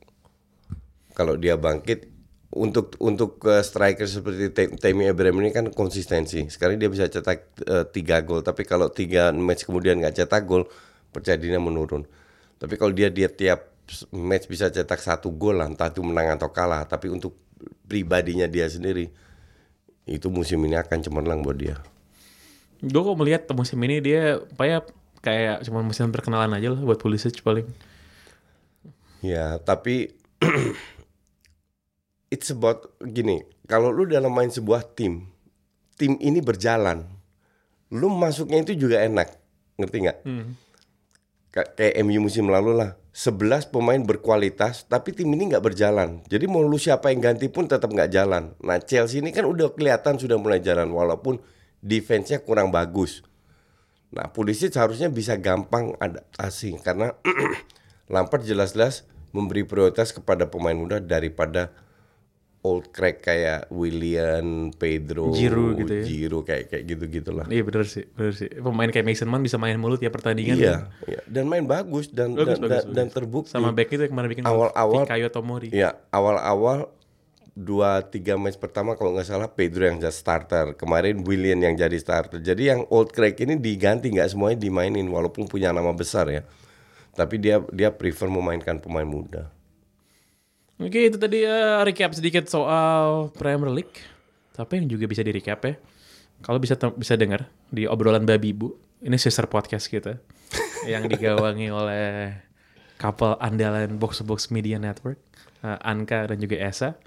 [1.16, 2.12] Kalau dia bangkit
[2.56, 6.44] untuk untuk eh, striker seperti Tammy Abraham ini kan konsistensi.
[6.52, 10.68] Sekarang dia bisa cetak eh, tiga gol, tapi kalau tiga match kemudian nggak cetak gol,
[11.12, 12.04] percaya menurun.
[12.60, 13.76] Tapi kalau dia dia tiap
[14.16, 16.84] match bisa cetak satu gol lah, entah itu menang atau kalah.
[16.88, 17.36] Tapi untuk
[17.88, 19.08] pribadinya dia sendiri,
[20.06, 21.82] itu musim ini akan cemerlang buat dia.
[22.82, 24.90] Gue kok melihat musim ini dia kayak
[25.26, 27.66] kayak cuma musim perkenalan aja lah buat Pulisic paling.
[29.26, 30.14] Ya, tapi
[32.34, 35.26] it's about gini, kalau lu dalam main sebuah tim,
[35.98, 37.10] tim ini berjalan,
[37.90, 39.34] lu masuknya itu juga enak,
[39.82, 40.18] ngerti nggak?
[40.22, 40.65] Ka-
[41.56, 46.20] Kayak MU musim lalu lah, 11 pemain berkualitas, tapi tim ini nggak berjalan.
[46.28, 48.52] Jadi mau lu siapa yang ganti pun tetap nggak jalan.
[48.60, 51.40] Nah Chelsea ini kan udah kelihatan sudah mulai jalan, walaupun
[51.80, 53.24] defense-nya kurang bagus.
[54.12, 57.16] Nah, Pulisic harusnya bisa gampang adaptasi karena
[58.14, 61.72] Lampard jelas-jelas memberi prioritas kepada pemain muda daripada
[62.66, 66.04] old crack kayak William, Pedro, Giroud gitu ya.
[66.04, 67.46] Giroud, kayak kayak gitu-gitulah.
[67.46, 68.50] Iya bener sih, bener sih.
[68.50, 70.58] Pemain kayak Mason Mount bisa main mulu tiap pertandingan.
[70.58, 71.06] Iya, kan.
[71.06, 72.96] iya, dan main bagus dan Bagus, dan, bagus, dan, bagus.
[72.98, 73.54] dan terbukti.
[73.54, 75.70] Sama back itu yang kemarin bikin Awal-awal- Fikayo Tomori.
[75.70, 76.90] Iya, awal-awal
[77.56, 81.96] dua tiga match pertama kalau nggak salah Pedro yang jadi starter, kemarin William yang jadi
[81.96, 82.44] starter.
[82.44, 86.44] Jadi yang old crack ini diganti nggak semuanya dimainin walaupun punya nama besar ya.
[87.16, 89.55] Tapi dia dia prefer memainkan pemain muda.
[90.76, 93.96] Oke itu tadi ya recap sedikit soal Premier League.
[94.52, 95.80] Tapi yang juga bisa di recap ya.
[96.44, 98.76] Kalau bisa bisa dengar di obrolan babi bu.
[99.00, 100.20] Ini sister podcast kita
[100.92, 102.36] yang digawangi oleh
[103.00, 105.16] couple andalan box box media network
[105.64, 107.00] eh, Anka dan juga Esa.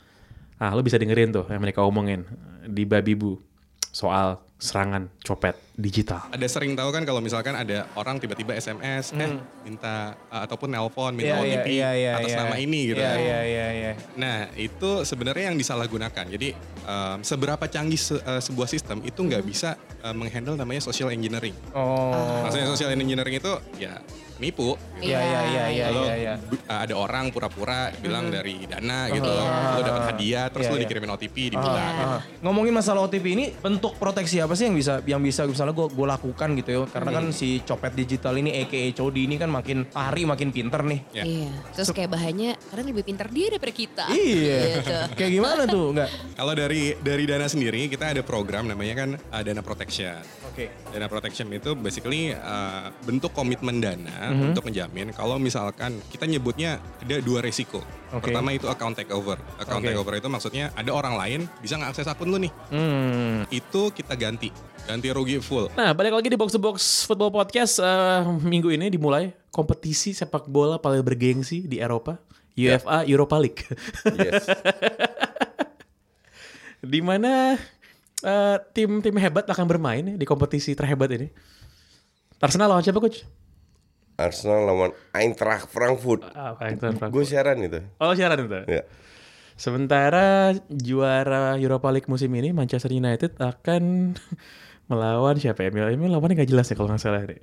[0.57, 2.25] Ah lo bisa dengerin tuh yang mereka omongin
[2.65, 3.37] di babi bu
[3.93, 6.27] soal serangan copet digital.
[6.29, 11.15] ada sering tahu kan kalau misalkan ada orang tiba-tiba SMS eh minta uh, ataupun nelpon
[11.15, 11.47] minta Hmm.
[11.47, 12.39] Iya, OTP iya, iya, atas iya.
[12.43, 12.99] nama ini gitu.
[12.99, 13.19] Iya, kan.
[13.23, 13.93] iya, iya, iya.
[14.19, 16.25] Nah itu sebenarnya yang disalahgunakan.
[16.27, 16.49] Jadi
[16.83, 21.55] um, seberapa canggih se- uh, sebuah sistem itu nggak bisa uh, menghandle namanya social engineering.
[21.71, 22.11] Oh.
[22.43, 24.03] Maksudnya social engineering itu ya
[24.39, 24.75] nipu.
[24.99, 26.35] Iya, iya, iya, iya, iya, iya.
[26.67, 29.75] uh, ada orang pura-pura bilang dari dana gitu, Ah.
[29.75, 30.83] lo dapat hadiah, terus Iya, lo iya.
[30.85, 31.95] dikirimin OTP, dibilang.
[31.95, 32.07] gitu.
[32.09, 35.87] Ah, ngomongin masalah OTP ini bentuk proteksi apa sih yang bisa yang bisa misalnya gue
[35.89, 39.87] gue lakukan gitu ya karena kan si copet digital ini aka Cody ini kan makin
[39.91, 41.25] hari makin pinter nih Ya.
[41.25, 41.51] Iya.
[41.73, 44.05] Terus kayak bahannya karena lebih pintar dia daripada kita.
[44.11, 44.95] iya Gitu.
[45.19, 49.43] kayak gimana tuh nggak Kalau dari dari dana sendiri kita ada program namanya kan uh,
[49.43, 50.19] dana protection.
[50.45, 54.45] oke Dana protection itu basically uh, bentuk komitmen dana Mhm.
[54.53, 57.81] untuk menjamin kalau misalkan kita nyebutnya ada dua resiko.
[58.09, 58.29] Oke.
[58.29, 59.37] Pertama itu account takeover.
[59.61, 59.93] Account Oke.
[59.93, 62.53] takeover itu maksudnya ada orang lain bisa ngakses akun lu nih.
[62.73, 64.49] hmm Itu kita ganti,
[64.89, 65.69] ganti rugi full.
[65.77, 70.49] Nah, balik lagi di Box to Box Football Podcast eh, minggu ini dimulai kompetisi sepak
[70.49, 72.17] bola paling bergengsi di Eropa,
[72.57, 73.63] UEFA Europa League.
[74.17, 74.49] Yes.
[76.79, 77.59] di mana
[78.23, 81.29] eh, tim-tim hebat akan bermain ya di kompetisi terhebat ini.
[82.39, 83.27] Arsenal lawan siapa coach?
[84.19, 86.27] Arsenal lawan Eintracht Frankfurt.
[86.35, 87.11] Apa yang Frankfurt?
[87.15, 87.79] Gue siaran itu.
[88.03, 88.67] Oh siaran itu.
[88.67, 88.83] Ya.
[89.55, 94.15] Sementara juara Europa League musim ini Manchester United akan
[94.91, 95.87] melawan siapa MU?
[95.95, 97.39] MU lawannya gak jelas ya kalau nggak salah deh.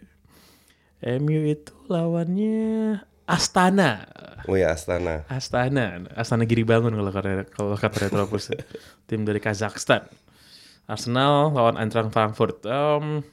[1.19, 4.05] MU itu lawannya Astana.
[4.45, 5.23] Oh ya Astana.
[5.31, 8.51] Astana, Astana Giri Bangun kalau kata kalau kata Retropus,
[9.07, 10.05] tim dari Kazakhstan.
[10.85, 12.61] Arsenal lawan Eintracht Frankfurt.
[12.67, 13.25] Em,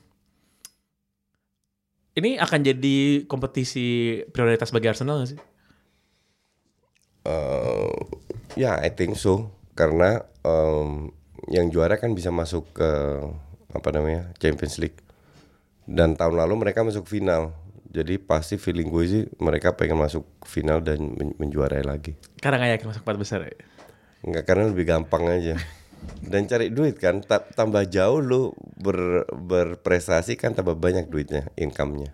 [2.12, 5.40] ini akan jadi kompetisi prioritas bagi Arsenal nggak sih?
[7.22, 7.94] Eh,
[8.59, 9.48] ya, I think so.
[9.72, 11.09] Karena em,
[11.48, 12.90] yang juara kan bisa masuk ke
[13.72, 14.98] apa namanya Champions League.
[15.88, 17.57] Dan tahun lalu mereka masuk final.
[17.92, 22.16] Jadi pasti feeling gue sih mereka pengen masuk final dan men- menjuarai lagi.
[22.40, 23.57] Karena nggak yakin masuk empat besar ya.
[24.25, 25.57] Enggak karena lebih gampang aja.
[26.22, 32.10] Dan cari duit kan, ta- tambah jauh lu ber- berprestasi kan tambah banyak duitnya, income-nya.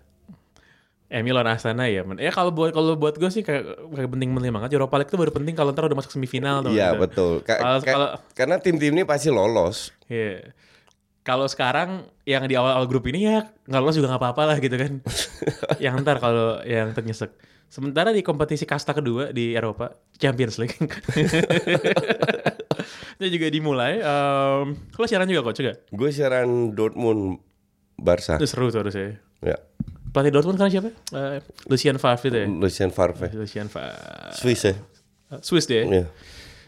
[1.09, 2.05] MU lawan Astana ya.
[2.05, 2.21] men.
[2.21, 3.65] Ya kalau buat kalau buat gue sih kayak,
[3.97, 4.77] kayak penting-penting banget.
[4.77, 6.77] Europa League itu baru penting kalau ntar udah masuk semifinal tuh.
[6.77, 7.01] Iya gitu.
[7.01, 7.33] betul.
[7.41, 9.89] Ka- Kalau- ka- kalau- karena tim-tim ini pasti lolos.
[10.13, 10.53] Iya.
[11.25, 14.77] Kalau sekarang yang di awal-awal grup ini ya nggak lolos juga nggak apa-apa lah gitu
[14.77, 14.93] kan.
[15.85, 17.33] yang ntar kalau yang ternyesek.
[17.69, 20.77] Sementara di kompetisi kasta kedua di Eropa, Champions League.
[23.19, 23.99] Itu juga dimulai.
[23.99, 25.75] Um, lo siaran juga coach juga?
[25.91, 27.43] Gue siaran Dortmund
[27.95, 28.39] Barca.
[28.39, 29.19] Itu seru tuh harusnya.
[29.43, 29.59] Ya.
[30.09, 30.89] Pelatih Dortmund kan siapa?
[31.13, 32.47] Eh, Lucien Favre itu ya?
[32.49, 33.29] Lucien Favre.
[33.35, 34.33] Lucien Favre.
[34.33, 34.75] Swiss ya.
[35.43, 35.85] Swiss dia.
[35.85, 36.05] Iya.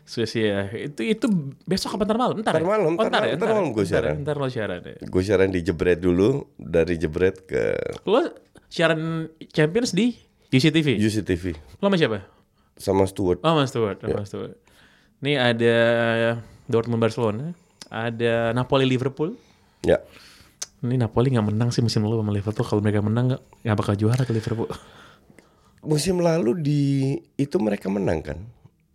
[0.04, 0.68] Swiss ya.
[0.68, 1.26] Itu itu
[1.64, 2.36] besok apa ntar malam?
[2.36, 2.68] Ntar, Ntar ya?
[2.68, 3.26] malam, Oh, ntar ntar, ya?
[3.30, 4.14] malam, ntar malam gua Ntar- siaran.
[4.20, 4.94] Ntar lo siaran ya.
[5.06, 8.20] Gue siaran di Jebret dulu, dari Jebret ke Lo
[8.68, 10.12] siaran Champions di
[10.50, 10.98] UCTV?
[10.98, 11.44] UCTV
[11.78, 12.40] Lo sama siapa?
[12.80, 13.44] sama Stewart.
[13.44, 14.56] Oh Mas Stewart, oh, Mas Stewart.
[15.20, 15.76] Ini ada
[16.64, 17.52] Dortmund Barcelona,
[17.92, 19.36] ada Napoli Liverpool.
[19.84, 20.00] Ya.
[20.80, 22.64] Ini Napoli nggak menang sih musim lalu sama Liverpool.
[22.64, 24.72] Kalau mereka menang nggak nggak bakal juara ke Liverpool.
[25.84, 26.82] Musim lalu di
[27.36, 28.38] itu mereka menang kan?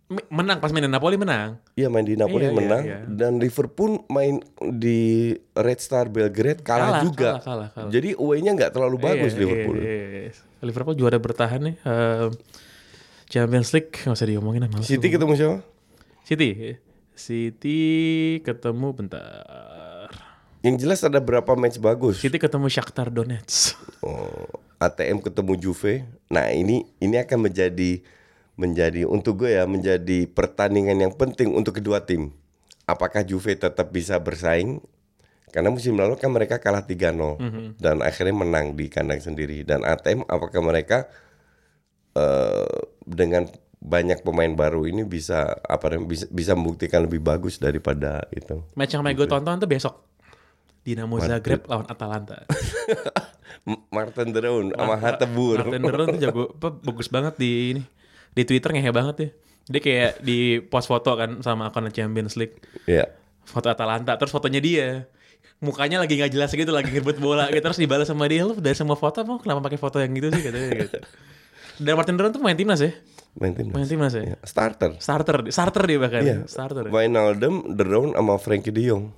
[0.06, 1.58] Menang pas mainin Napoli menang.
[1.74, 2.98] Iya main di Napoli Iya, iya, menang iya.
[3.04, 7.30] dan Liverpool main di Red Star Belgrade kalah, Kalah, juga.
[7.34, 7.90] kalah, kalah, kalah.
[7.90, 9.76] Jadi away-nya nggak terlalu bagus Iya, Liverpool.
[9.82, 10.32] iya, iya, iya.
[10.62, 11.76] Liverpool juara bertahan nih.
[11.80, 12.28] Eh,
[13.26, 14.78] Champions League nggak usah diomongin lah.
[14.78, 15.56] City ketemu siapa?
[16.22, 16.78] City.
[17.12, 17.80] City
[18.40, 20.06] ketemu bentar.
[20.62, 22.22] Yang jelas ada berapa match bagus.
[22.22, 23.74] City ketemu Shakhtar Donetsk.
[24.02, 24.46] Oh,
[24.78, 26.06] ATM ketemu Juve.
[26.26, 28.06] Nah ini ini akan menjadi
[28.56, 32.32] menjadi untuk gue ya menjadi pertandingan yang penting untuk kedua tim.
[32.88, 34.80] Apakah Juve tetap bisa bersaing?
[35.52, 39.64] Karena musim lalu kan mereka kalah 3-0 dan akhirnya menang di kandang sendiri.
[39.64, 41.08] Dan ATM apakah mereka
[42.16, 48.64] eh, dengan banyak pemain baru ini bisa apa bisa bisa membuktikan lebih bagus daripada itu.
[48.74, 49.94] Match yang main gue tonton tuh besok.
[50.86, 52.46] Dinamo Zagreb lawan Atalanta.
[53.94, 55.58] Martin Deron sama Hatebur.
[55.66, 57.82] Martin Deron tuh jago, bagus banget di ini.
[58.36, 59.28] Di Twitter ngehe banget ya.
[59.66, 62.60] Dia kayak di post foto kan sama akun Champions League.
[62.84, 63.08] Iya.
[63.48, 65.08] Foto Atalanta, terus fotonya dia.
[65.56, 67.64] Mukanya lagi nggak jelas gitu, lagi ngerebut bola gitu.
[67.64, 70.42] Terus dibalas sama dia, lu dari semua foto mau kenapa pakai foto yang gitu sih
[70.44, 70.98] katanya gitu.
[71.80, 72.92] Dan Martin Deron tuh main timnas ya?
[73.36, 73.74] Main timnas.
[73.76, 74.22] Main timnas ya?
[74.32, 74.90] Iya, Starter.
[75.00, 76.22] Starter, starter dia bahkan.
[76.24, 76.36] Iya.
[76.48, 76.88] Starter.
[76.88, 76.92] ya?
[76.92, 79.12] Wijnaldum, De Roon sama Frankie De Jong.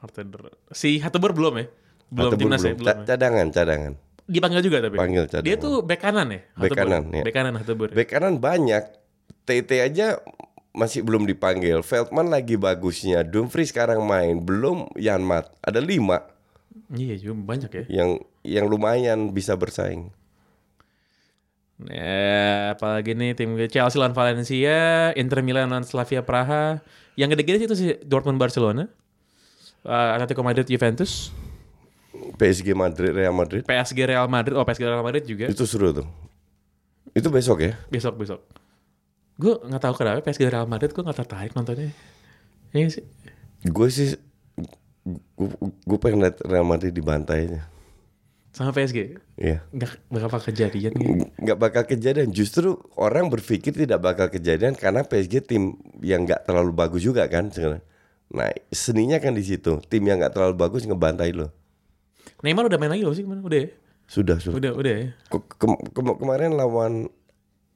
[0.00, 0.54] Martin Deron.
[0.72, 1.66] Si Hatebur belum ya?
[2.08, 2.72] Belum Hateboer timnas ya?
[2.72, 2.84] belum.
[2.84, 2.98] Belum.
[3.04, 3.08] Ya?
[3.08, 3.92] Cadangan, cadangan.
[4.28, 5.00] Dipanggil juga tapi.
[5.00, 5.46] Panggil cadangan.
[5.48, 6.40] Dia tuh bek kanan ya?
[6.52, 6.78] Bek Hateboer?
[6.78, 7.22] kanan, ya.
[7.24, 7.88] Bek kanan Hatebur.
[7.96, 8.84] Bek kanan banyak.
[9.48, 10.20] TT aja
[10.76, 11.80] masih belum dipanggil.
[11.80, 13.24] Feldman lagi bagusnya.
[13.24, 14.44] Dumfries sekarang main.
[14.44, 15.48] Belum Yanmat.
[15.64, 16.28] Ada lima
[16.88, 17.84] Iya, juga banyak ya.
[17.88, 18.10] yang
[18.44, 20.08] yang lumayan bisa bersaing.
[21.78, 26.82] Ya, apalagi nih tim Chelsea lawan Valencia, Inter Milan lawan Slavia Praha.
[27.14, 28.90] Yang gede-gede itu sih Dortmund Barcelona.
[29.86, 31.30] Uh, Atletico Madrid Juventus,
[32.12, 33.62] PSG Madrid, Real Madrid.
[33.64, 36.08] PSG Real Madrid, oh PSG Real Madrid juga Itu seru tuh.
[37.12, 37.72] Itu besok ya?
[37.92, 38.40] besok besok.
[39.38, 41.92] Gue nggak tahu kenapa PSG Real Madrid gue nggak tertarik nontonnya.
[42.74, 43.04] Iya sih.
[43.64, 44.16] Gue sih
[45.88, 47.62] gue pengen liat Real Madrid dibantai aja.
[48.52, 49.20] Sama PSG.
[49.38, 49.62] Iya.
[49.70, 51.28] Nggak bakal kejadian gitu.
[51.38, 56.74] nggak bakal kejadian justru orang berpikir tidak bakal kejadian karena PSG tim yang nggak terlalu
[56.74, 57.80] bagus juga kan sekarang
[58.28, 61.48] nah seninya kan di situ tim yang nggak terlalu bagus ngebantai lo
[62.42, 63.42] Neymar udah main lagi loh sih ke mana?
[63.42, 63.70] Udah ya?
[64.08, 65.06] sudah sudah Udah, udah ya?
[65.28, 67.12] Ke- ke- ke- kemarin lawan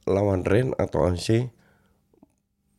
[0.09, 1.53] lawan Ren atau Anse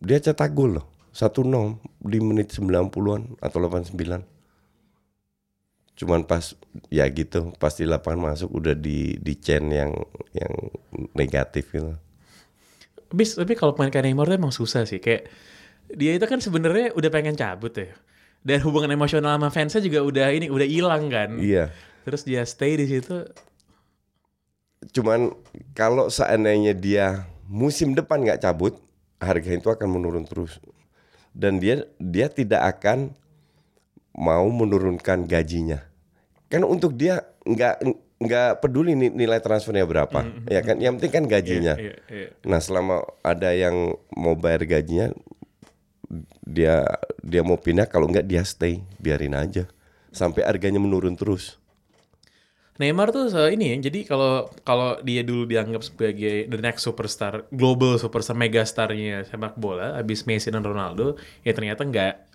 [0.04, 4.26] dia cetak gol loh 1-0 di menit 90-an atau 89
[5.94, 6.58] cuman pas
[6.90, 9.94] ya gitu pas di lapangan masuk udah di di chain yang
[10.34, 10.52] yang
[11.14, 11.94] negatif gitu
[13.14, 14.98] Bis, tapi kalau pemain kayak Neymar tuh emang susah sih.
[14.98, 15.30] Kayak
[15.94, 17.94] dia itu kan sebenarnya udah pengen cabut ya.
[18.44, 21.40] Dan hubungan emosional sama fansnya juga udah ini udah hilang kan.
[21.40, 21.72] iya
[22.04, 23.24] Terus dia stay di situ.
[24.92, 25.32] cuman
[25.72, 28.76] kalau seandainya dia musim depan nggak cabut,
[29.16, 30.60] harga itu akan menurun terus.
[31.32, 33.16] Dan dia dia tidak akan
[34.12, 35.80] mau menurunkan gajinya.
[36.52, 37.80] Kan untuk dia nggak
[38.24, 40.78] nggak peduli ni- nilai transfernya berapa, ya kan?
[40.84, 41.76] Yang penting kan gajinya.
[41.80, 42.28] Iya, iya.
[42.44, 45.12] Nah, selama ada yang mau bayar gajinya,
[46.46, 46.86] dia
[47.24, 47.90] dia mau pindah.
[47.90, 49.66] Kalau nggak dia stay, biarin aja
[50.14, 51.58] sampai harganya menurun terus.
[52.74, 58.02] Neymar tuh ini ya, jadi kalau kalau dia dulu dianggap sebagai the next superstar, global
[58.02, 61.14] superstar, megastarnya sepak bola, habis Messi dan Ronaldo,
[61.46, 62.26] ya ternyata enggak,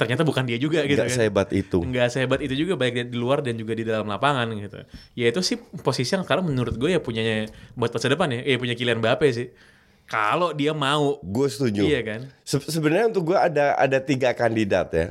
[0.00, 1.18] ternyata bukan dia juga gitu Nggak kan.
[1.20, 1.78] sehebat itu.
[1.84, 4.80] Enggak sehebat itu juga baik di luar dan juga di dalam lapangan gitu.
[5.12, 8.56] Ya itu sih posisi yang sekarang menurut gue ya punyanya buat masa depan ya, ya
[8.56, 9.52] punya Kylian Mbappe sih.
[10.04, 11.82] Kalau dia mau, Gue setuju.
[11.82, 12.20] Iya kan?
[12.42, 15.06] Se- sebenarnya untuk gue ada ada tiga kandidat ya.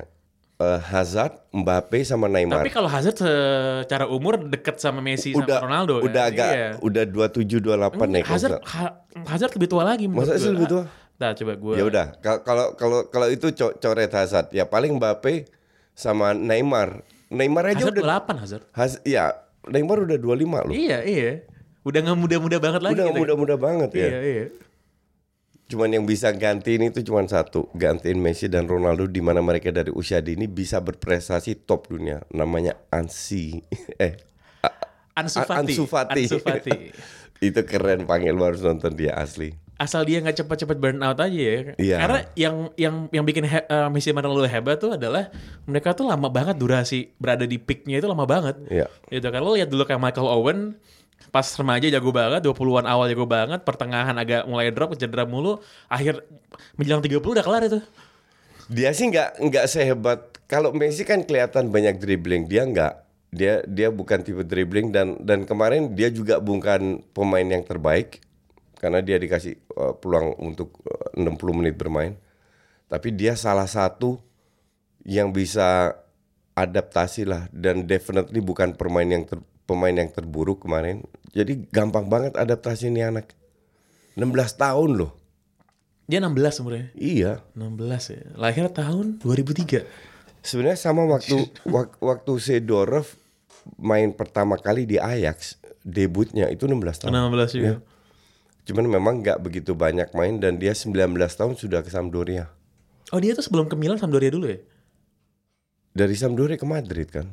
[0.56, 2.62] Eh, Hazard, Mbappe, sama Neymar.
[2.62, 6.30] tapi kalau Hazard secara umur deket sama Messi udah sama Ronaldo udah kan?
[6.30, 6.70] agak Iya.
[6.80, 8.22] udah 27 28 nih.
[8.22, 10.84] kalau Hazard Ha- Hazard lebih tua lagi Masa sih lebih tua?
[11.18, 11.74] Nah, coba gue.
[11.74, 15.50] Ya udah, Kal- kalau kalau kalau itu co- coret Hazard, ya paling Mbappe
[15.94, 17.02] sama Neymar.
[17.28, 18.64] Neymar aja Hazard udah 28 Hazard.
[18.72, 19.34] Haz- ya,
[19.66, 20.70] Neymar udah 25 loh.
[20.70, 21.42] Iya, iya.
[21.82, 23.18] Udah nggak muda-muda banget lagi udah gitu.
[23.18, 24.08] muda-muda banget ya.
[24.08, 24.46] Iya, iya.
[25.72, 29.88] Cuman yang bisa gantiin itu cuma satu, gantiin Messi dan Ronaldo di mana mereka dari
[29.96, 32.20] usia dini bisa berprestasi top dunia.
[32.36, 33.64] Namanya Ansi.
[34.04, 34.20] eh,
[35.16, 35.72] Ansu Fati.
[35.72, 36.24] Ansu Fati.
[36.28, 36.76] Ansu Fati.
[37.48, 39.56] itu keren panggil harus nonton dia asli.
[39.80, 41.74] Asal dia nggak cepat-cepat burn out aja ya.
[41.80, 41.98] Iya.
[41.98, 45.32] Karena yang yang yang bikin he, eh, Messi dan Ronaldo hebat tuh adalah
[45.66, 48.60] mereka tuh lama banget durasi berada di peaknya itu lama banget.
[48.68, 48.92] Iya.
[49.08, 50.60] Itu kan lo lihat dulu kayak Michael Owen
[51.30, 56.26] pas remaja jago banget, 20-an awal jago banget, pertengahan agak mulai drop, cedera mulu, akhir
[56.76, 57.80] menjelang 30 udah kelar itu.
[58.72, 62.94] Dia sih nggak nggak sehebat kalau Messi kan kelihatan banyak dribbling, dia nggak.
[63.32, 68.20] Dia dia bukan tipe dribbling dan dan kemarin dia juga bukan pemain yang terbaik
[68.76, 72.20] karena dia dikasih uh, peluang untuk uh, 60 menit bermain.
[72.92, 74.20] Tapi dia salah satu
[75.08, 75.96] yang bisa
[76.52, 81.04] adaptasi lah dan definitely bukan pemain yang ter- pemain yang terburuk kemarin.
[81.32, 83.32] Jadi gampang banget adaptasi ini anak.
[84.16, 85.12] 16 tahun loh.
[86.06, 86.92] Dia 16 umurnya.
[86.94, 87.40] Iya.
[87.54, 88.22] 16 ya.
[88.36, 89.88] Lahir tahun 2003.
[90.42, 93.16] Sebenarnya sama waktu wak- waktu Seedorf
[93.78, 97.14] main pertama kali di Ajax, debutnya itu 16 tahun.
[97.14, 97.64] 16 juga.
[97.64, 97.78] Iya.
[98.62, 100.92] Cuman memang nggak begitu banyak main dan dia 19
[101.32, 102.50] tahun sudah ke Sampdoria.
[103.10, 104.60] Oh dia tuh sebelum ke Milan Sampdoria dulu ya?
[105.92, 107.28] Dari Sampdoria ke Madrid kan.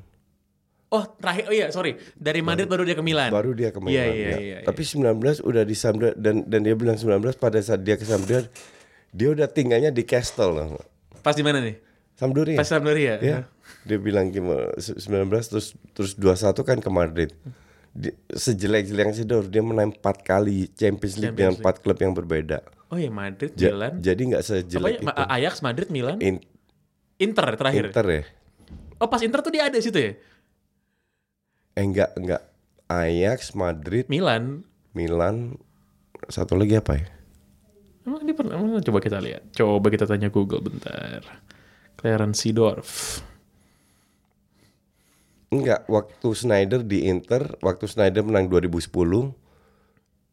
[0.88, 2.00] Oh terakhir, oh iya sorry.
[2.16, 3.28] Dari Madrid baru dia ke Milan.
[3.28, 3.92] Baru dia ke Milan.
[3.92, 4.38] Iya, iya, ya.
[4.40, 4.58] iya, iya.
[4.64, 8.48] Tapi 19 udah di Sampdoria dan dan dia bilang 19 pada saat dia ke Sampdoria
[9.08, 10.80] dia udah tinggalnya di Castle loh.
[11.20, 11.76] Pas di mana nih?
[12.16, 12.56] Sampdoria.
[12.56, 13.20] Pas Sampdoria.
[13.20, 13.44] Ya.
[13.84, 15.04] Dia bilang gimana 19
[15.44, 17.30] terus terus 21 kan ke Madrid.
[17.88, 22.64] Di, sejelek-jeleknya sih Dor, dia menang 4 kali Champions League dengan 4 klub yang berbeda.
[22.88, 24.00] Oh iya Madrid, Ja- Milan.
[24.00, 25.00] jadi nggak Apa sejelek ya?
[25.04, 25.08] itu.
[25.36, 26.16] Ajax, Madrid, Milan.
[26.24, 26.40] In-
[27.20, 27.92] Inter terakhir.
[27.92, 28.22] Inter ya?
[28.96, 30.16] Oh pas Inter tuh dia ada situ ya?
[31.78, 32.42] Eh enggak, enggak.
[32.90, 34.66] Ajax, Madrid, Milan.
[34.98, 35.54] Milan,
[36.26, 37.06] satu lagi apa ya?
[38.02, 38.58] Emang dia pernah?
[38.58, 39.46] emang coba kita lihat.
[39.54, 41.22] Coba kita tanya Google bentar.
[41.94, 43.22] Clarence Seedorf.
[45.54, 48.90] Enggak, waktu Snyder di Inter, waktu Snyder menang 2010,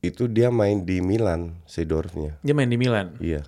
[0.02, 2.42] itu dia main di Milan, Seedorfnya.
[2.42, 3.22] Dia main di Milan.
[3.22, 3.46] Iya.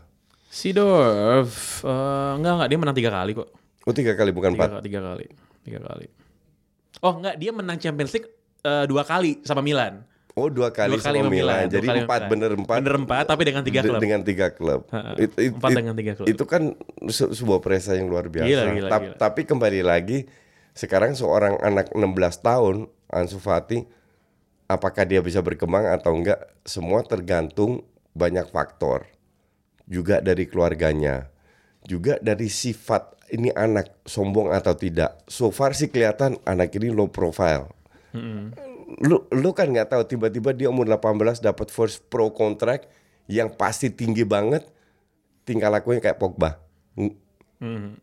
[0.54, 1.82] Seedorf.
[1.82, 2.70] eh, enggak, enggak.
[2.70, 3.50] Dia menang tiga kali kok.
[3.88, 4.84] Oh tiga kali bukan Tiga, empat.
[4.86, 5.26] tiga kali.
[5.66, 6.08] Tiga kali.
[7.00, 8.30] Oh enggak, dia menang Champions League
[8.62, 10.02] eh, dua kali sama Milan.
[10.38, 11.66] Oh dua kali, Dua kali sama Milan.
[11.66, 12.78] Milan, Jadi kali empat bener empat.
[12.78, 13.98] Bener empat, tapi dengan tiga klub.
[13.98, 14.82] Dengan tiga klub.
[14.94, 15.18] Ha-ha.
[15.18, 16.28] It- it- Empat it- dengan tiga klub.
[16.30, 16.78] Itu kan
[17.10, 18.46] se- sebuah prestasi yang luar biasa.
[18.46, 19.16] Gila, gila, Ta- gila.
[19.18, 20.30] Tapi kembali lagi,
[20.78, 23.82] sekarang seorang anak 16 tahun, Ansu Fati,
[24.68, 27.82] apakah dia bisa berkembang atau enggak, semua tergantung
[28.14, 29.10] banyak faktor.
[29.90, 31.34] Juga dari keluarganya,
[31.82, 35.20] juga dari sifat ini anak sombong atau tidak.
[35.28, 37.68] So far sih kelihatan anak ini low profile.
[39.04, 42.88] Lu lu kan nggak tahu tiba-tiba dia umur 18 dapat first pro contract
[43.28, 44.64] yang pasti tinggi banget,
[45.44, 46.56] tinggal lakunya kayak Pogba.
[46.96, 47.16] Ng-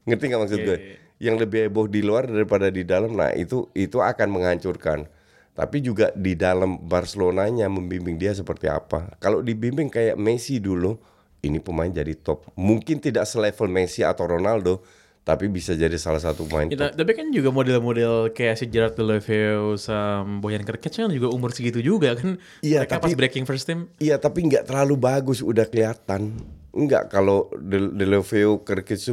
[0.03, 0.79] Ngerti nggak maksud gue?
[1.17, 3.15] Yang lebih heboh di luar daripada di dalam.
[3.15, 5.09] Nah itu itu akan menghancurkan.
[5.55, 9.15] Tapi juga di dalam Barcelonanya membimbing dia seperti apa.
[9.23, 10.99] Kalau dibimbing kayak Messi dulu,
[11.47, 12.51] ini pemain jadi top.
[12.59, 14.83] Mungkin tidak selevel Messi atau Ronaldo,
[15.25, 19.73] tapi bisa jadi salah satu pemain Ya, tapi kan juga model-model kayak si Gerard Deulofeu
[19.81, 22.37] sama Boyan Krkic kan juga umur segitu juga kan.
[22.61, 23.89] Iya, Mereka tapi- pas breaking first team.
[23.97, 26.37] Iya, tapi nggak terlalu bagus, udah kelihatan.
[26.77, 29.09] Enggak kalau De Deleveo Kerkis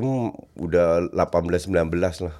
[0.59, 2.35] udah 18 19 lah.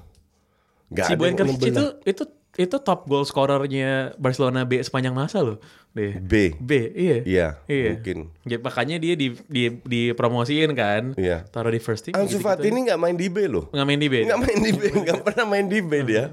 [0.91, 5.57] Nggak si Boyan Krkic itu itu itu top goal scorernya Barcelona B sepanjang masa loh.
[5.91, 6.15] B.
[6.17, 6.55] B.
[6.55, 7.17] B, iya.
[7.21, 7.89] Iya, Iya.
[7.93, 8.17] mungkin.
[8.43, 11.11] Ya, makanya dia di di dipromosiin kan.
[11.15, 11.43] Iya.
[11.45, 12.15] Taruh di first team.
[12.15, 12.39] Ansu.
[12.39, 13.67] Fati ini nggak main di B loh.
[13.69, 14.15] nggak main di B.
[14.23, 16.31] Nggak main di B, nggak pernah main di B dia.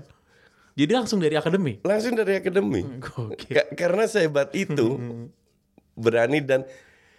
[0.75, 1.83] Jadi langsung dari akademi.
[1.83, 2.87] Langsung dari akademi.
[2.99, 3.51] Gokil.
[3.51, 4.95] Ka- karena sehebat itu
[5.99, 6.63] berani dan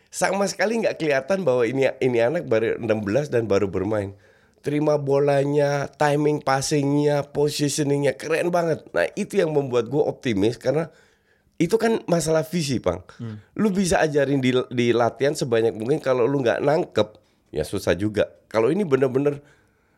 [0.07, 4.15] sama sekali nggak kelihatan bahwa ini ini anak baru 16 dan baru bermain.
[4.59, 8.83] Terima bolanya, timing passingnya, positioningnya keren banget.
[8.91, 10.91] Nah itu yang membuat gue optimis karena
[11.59, 13.03] itu kan masalah visi, pang.
[13.59, 15.99] Lu bisa ajarin di, di latihan sebanyak mungkin.
[15.99, 17.07] Kalau lu nggak nangkep,
[17.51, 18.31] ya susah juga.
[18.47, 19.43] Kalau ini bener-bener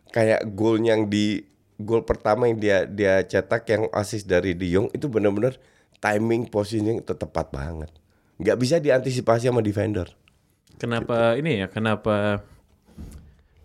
[0.10, 1.46] kayak gol yang di
[1.82, 5.58] gol pertama yang dia dia cetak yang asis dari De Jong itu bener-bener
[6.02, 7.90] timing positioning itu tepat banget.
[8.42, 10.10] Nggak bisa diantisipasi sama defender.
[10.82, 11.68] Kenapa ini ya?
[11.70, 12.42] Kenapa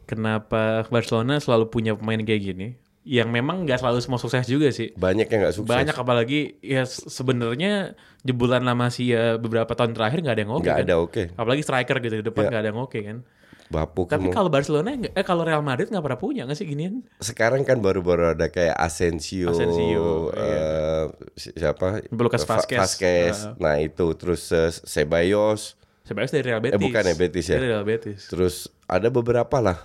[0.07, 2.69] kenapa Barcelona selalu punya pemain kayak gini?
[3.03, 4.91] Yang memang nggak selalu semua sukses juga sih.
[4.93, 5.71] Banyak yang nggak sukses.
[5.71, 10.51] Banyak apalagi ya se- sebenarnya jebulan lama sih ya beberapa tahun terakhir nggak ada yang
[10.53, 10.63] oke.
[10.63, 10.87] Nggak kan?
[10.87, 11.23] ada oke.
[11.35, 12.49] Apalagi striker gitu di depan Ya.
[12.49, 13.19] nggak ada yang oke kan.
[13.67, 17.03] Bapuk Tapi kalau Barcelona eh kalau Real Madrid nggak pernah punya nggak sih ginian?
[17.19, 21.99] sekarang kan baru-baru ada kayak Asensio, Asensio, eh, si- siapa?
[22.11, 22.79] Lucas Va- Vazquez.
[22.79, 23.37] Vazquez.
[23.45, 23.55] Ah.
[23.57, 25.75] Nah itu terus eh, Ceballos.
[26.03, 26.79] Sebenarnya dari Real Betis.
[26.81, 27.55] bukan ya, Betis ya?
[27.55, 28.21] Dari Real Betis.
[28.27, 28.55] Terus
[28.87, 29.79] ada beberapa lah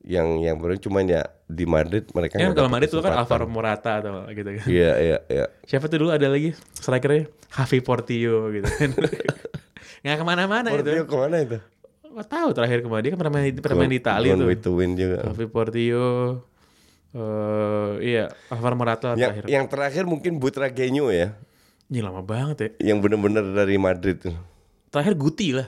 [0.00, 3.12] yang yang baru cuman ya di Madrid mereka Kan nggak kalau Madrid itu kan.
[3.14, 4.64] Alvaro Morata atau gitu kan.
[4.64, 5.44] Iya iya iya.
[5.62, 7.28] Siapa tuh dulu ada lagi strikernya?
[7.50, 8.90] Javi Portillo gitu kan.
[10.02, 11.04] Nggak ke mana-mana Portillo itu.
[11.04, 11.58] ke mana itu?
[12.02, 13.00] Nggak tahu terakhir ke mana.
[13.00, 14.46] Dia kan pernah main, pernah main di Italia tuh.
[14.46, 15.18] way to win juga.
[15.22, 16.08] Javi Portillo.
[17.10, 19.44] eh iya, Alvaro Morata Yang, terakhir.
[19.50, 21.34] yang terakhir mungkin Butragueño ya,
[21.86, 22.68] Ini lama banget ya.
[22.86, 24.36] yang bener-bener dari Madrid tuh.
[24.88, 25.66] Terakhir Guti lah.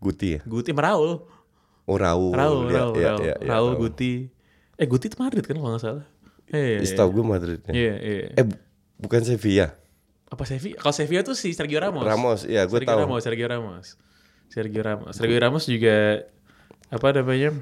[0.00, 0.40] Guti ya.
[0.42, 1.20] Guti sama Raul.
[1.88, 2.36] Oh Raul.
[2.36, 3.24] Raul, ya, Raul, ya, Raul.
[3.24, 4.28] ya, ya, Raul, Guti.
[4.76, 6.04] Eh Guti itu Madrid kan kalau nggak salah.
[6.48, 7.60] Iya, iya, Setahu gue Madrid.
[7.64, 7.72] ya.
[7.72, 8.26] Iya, iya.
[8.36, 8.60] Eh bu-
[9.00, 9.72] bukan Sevilla.
[10.28, 10.76] Apa Sevilla?
[10.78, 12.04] Kalau Sevilla tuh si Sergio Ramos.
[12.04, 13.00] Ramos, iya, gua Sergio tahu.
[13.04, 13.86] Ramos, Sergio Ramos.
[14.48, 15.12] Sergio Ramos.
[15.16, 15.96] Sergio Ramos juga
[16.88, 17.56] apa namanya?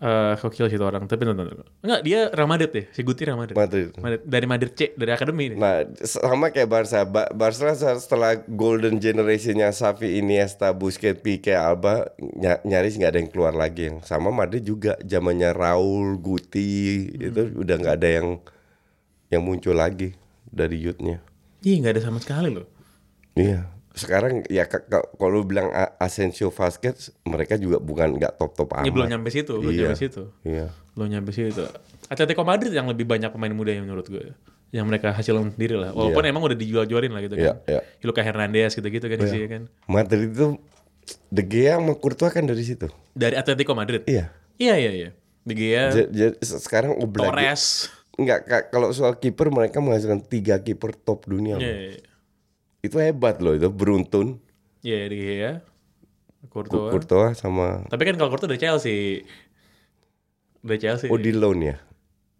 [0.00, 1.04] Eh, kokil sih itu orang.
[1.04, 2.88] Tapi nonton Enggak, dia Real Madrid deh.
[2.88, 3.52] Si Guti Real Madrid.
[3.52, 3.92] Madrid.
[4.00, 4.20] Madrid.
[4.24, 5.56] Dari Madrid C, dari akademi nih.
[5.60, 7.04] Nah, sama kayak Barca.
[7.04, 13.28] Ba Barca setelah golden generationnya Xavi, Iniesta, Busquets, Pique, Alba ny- nyaris nggak ada yang
[13.28, 13.92] keluar lagi.
[13.92, 18.28] Yang sama Madrid juga zamannya Raul, Guti itu udah nggak ada yang
[19.28, 20.16] yang muncul lagi
[20.48, 21.20] dari youthnya.
[21.60, 22.64] Ih, nggak ada sama sekali loh.
[23.36, 23.68] Iya.
[24.00, 28.68] Sekarang ya ka- ka- kalau lu bilang Asensio, Vasquez, mereka juga bukan nggak top top
[28.72, 28.82] amat.
[28.82, 29.80] Ini belum nyampe situ, belum Iya.
[29.86, 30.22] nyampe situ.
[30.42, 30.66] Iya.
[30.92, 31.64] Belum nyampe situ.
[32.06, 34.32] Atletico Madrid yang lebih banyak pemain muda yang menurut gue.
[34.70, 35.90] Yang mereka hasilkan sendiri lah.
[35.90, 37.56] Walaupun emang udah dijual-jualin lah gitu Iya, kan.
[37.68, 37.80] iya.
[38.00, 39.62] Luka Hernandez gitu-gitu kan isinya kan.
[39.84, 40.58] Madrid itu
[41.26, 42.86] De Gea sama Courtois kan dari situ.
[43.10, 44.02] Dari Atletico Madrid.
[44.04, 44.30] Iya.
[44.56, 45.10] Iya, iya, iya.
[45.40, 47.90] De Gea, Ja- ja- sekarang Oblak Torres.
[48.12, 51.56] Enggak, kalau soal kiper mereka menghasilkan tiga kiper top dunia.
[51.56, 52.09] Iya, iya, iya.
[52.80, 54.40] Itu hebat loh itu, beruntun.
[54.80, 55.52] Iya, De Gea.
[56.48, 56.88] Courtois.
[56.88, 59.28] Courtois sama Tapi kan kalau Courtois dari Chelsea.
[60.64, 61.12] Dari Chelsea.
[61.12, 61.76] Oh di loan ya.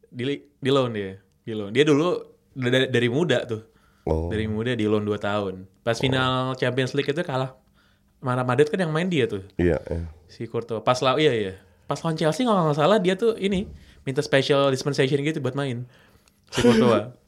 [0.08, 1.20] di, di loan dia.
[1.44, 1.70] Di loan.
[1.76, 2.16] Dia dulu
[2.56, 3.60] dari, dari muda tuh.
[4.08, 4.32] Oh.
[4.32, 5.68] Dari muda di loan 2 tahun.
[5.84, 7.52] Pas final Champions League itu kalah.
[8.24, 9.44] Mana Madrid kan yang main dia tuh.
[9.60, 10.08] Iya, iya.
[10.32, 10.80] Si Courtois.
[10.80, 11.52] Pas lawan iya iya.
[11.84, 13.68] Pas lawan Chelsea kalau nggak salah dia tuh ini
[14.08, 15.84] minta special dispensation gitu buat main.
[16.48, 17.12] Si Courtois.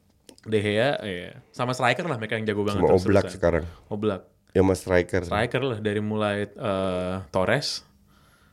[0.43, 1.39] De Gea, iya.
[1.51, 2.83] Sama striker lah mereka yang jago banget.
[2.83, 2.95] Sama.
[2.95, 3.65] Oblak sekarang.
[3.87, 4.27] Oblak.
[4.51, 5.23] Ya mas striker.
[5.23, 7.87] Striker lah dari mulai eh, Torres.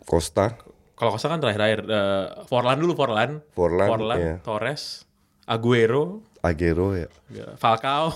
[0.02, 0.58] Costa,
[0.94, 1.80] Kalau Costa kan terakhir-terakhir.
[1.84, 3.42] eh, Forlan dulu Forlan.
[3.54, 4.36] Forlan, iya.
[4.40, 5.06] Torres.
[5.44, 6.22] Aguero.
[6.40, 7.10] Agüero ya.
[7.30, 8.14] ya, Falcao.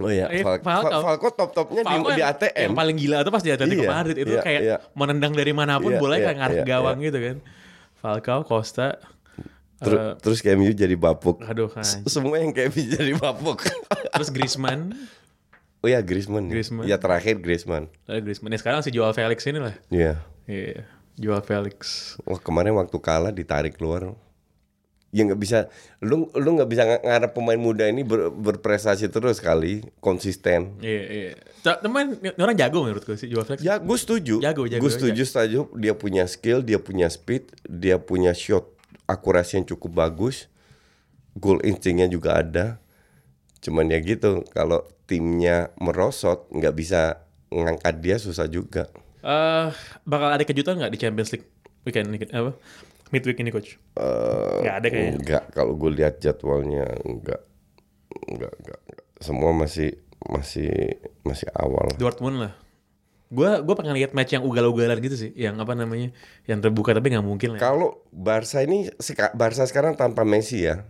[0.00, 1.04] Oh iya, Eh, Fal- Falcao.
[1.04, 2.68] Fal- Falco top-topnya di, Falcao di ATM.
[2.68, 4.76] Yang paling gila itu pas di Atletico Iya, Madrid itu iya, kayak iya.
[4.92, 7.36] menendang dari mana pun Iya, bola iya, kayak ngarep iya, gawang gitu kan.
[7.96, 8.96] Falcao, Costa,
[9.80, 11.40] Ter- eh, terus kayak MU jadi bapuk.
[11.40, 11.72] aduh.
[12.06, 13.64] Semua yang kayak MU jadi bapuk.
[14.12, 14.92] Terus Griezmann,
[15.80, 16.46] oh ya Griezmann.
[16.46, 16.52] ya.
[16.52, 16.84] Griezmann.
[16.84, 17.88] Ya terakhir Griezmann.
[18.04, 18.52] Lalu Griezmann.
[18.52, 19.72] Ya, sekarang si Joao Felix ini lah.
[19.88, 20.20] Iya.
[20.44, 20.84] Iya,
[21.16, 22.12] Joao Felix.
[22.22, 24.12] Wah kemarin waktu kalah ditarik keluar.
[25.10, 25.66] Ya nggak bisa,
[25.98, 30.78] lu lu nggak bisa ng- ngarep pemain muda ini ber- berprestasi terus kali, konsisten.
[30.78, 31.30] Iya, iya.
[31.62, 33.58] Ta- Teman, orang jago menurut gue sih Joao Felix.
[33.58, 35.60] Ya gue setuju, Jago, jago, gue setuju, setuju.
[35.74, 38.70] Dia punya skill, dia punya speed, dia punya shot
[39.10, 40.46] akurasi yang cukup bagus,
[41.34, 42.78] goal instingnya juga ada.
[43.58, 48.86] Cuman ya gitu, kalau timnya merosot nggak bisa ngangkat dia susah juga.
[49.20, 49.68] Eh,
[50.06, 51.48] bakal ada kejutan nggak di Champions League
[51.84, 52.24] weekend ini?
[52.30, 52.54] Apa?
[53.10, 53.74] Midweek ini coach?
[53.98, 55.12] Eh, Nggak ada kayaknya.
[55.18, 57.42] Enggak, kalau gue lihat jadwalnya enggak,
[58.30, 59.02] enggak, enggak, enggak.
[59.18, 59.98] Semua masih
[60.30, 60.70] masih
[61.26, 61.90] masih awal.
[61.98, 62.52] Dortmund lah.
[63.30, 66.10] Gue gue pengen lihat match yang ugal-ugalan gitu sih, yang apa namanya,
[66.44, 67.60] yang terbuka tapi nggak mungkin lah.
[67.62, 70.82] Kalau Barca ini seka- Barca sekarang tanpa Messi ya,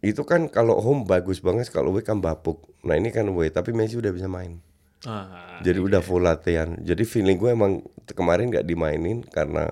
[0.00, 2.64] itu kan kalau home bagus banget kalau away kan bapuk.
[2.80, 4.56] Nah ini kan away tapi Messi udah bisa main.
[5.02, 6.78] Ah, Jadi udah full latihan.
[6.78, 9.68] Jadi feeling gue emang kemarin nggak dimainin karena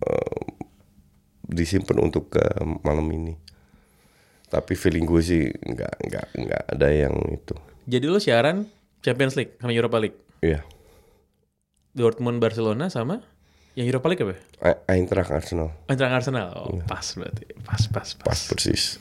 [0.00, 0.40] eh,
[1.42, 2.42] disimpan untuk ke
[2.82, 3.34] malam ini.
[4.46, 7.54] Tapi feeling gue sih nggak nggak nggak ada yang itu.
[7.86, 8.66] Jadi lu siaran
[9.00, 10.18] Champions League sama Europa League.
[10.42, 10.60] Iya.
[11.94, 13.22] Dortmund Barcelona sama
[13.78, 14.34] yang Europa League apa?
[14.34, 14.40] ya?
[14.90, 16.50] Eintracht Arsenal Eintracht Arsenal.
[16.54, 17.46] Oh, pas berarti.
[17.62, 18.26] Pas pas pas.
[18.26, 18.98] pas persis.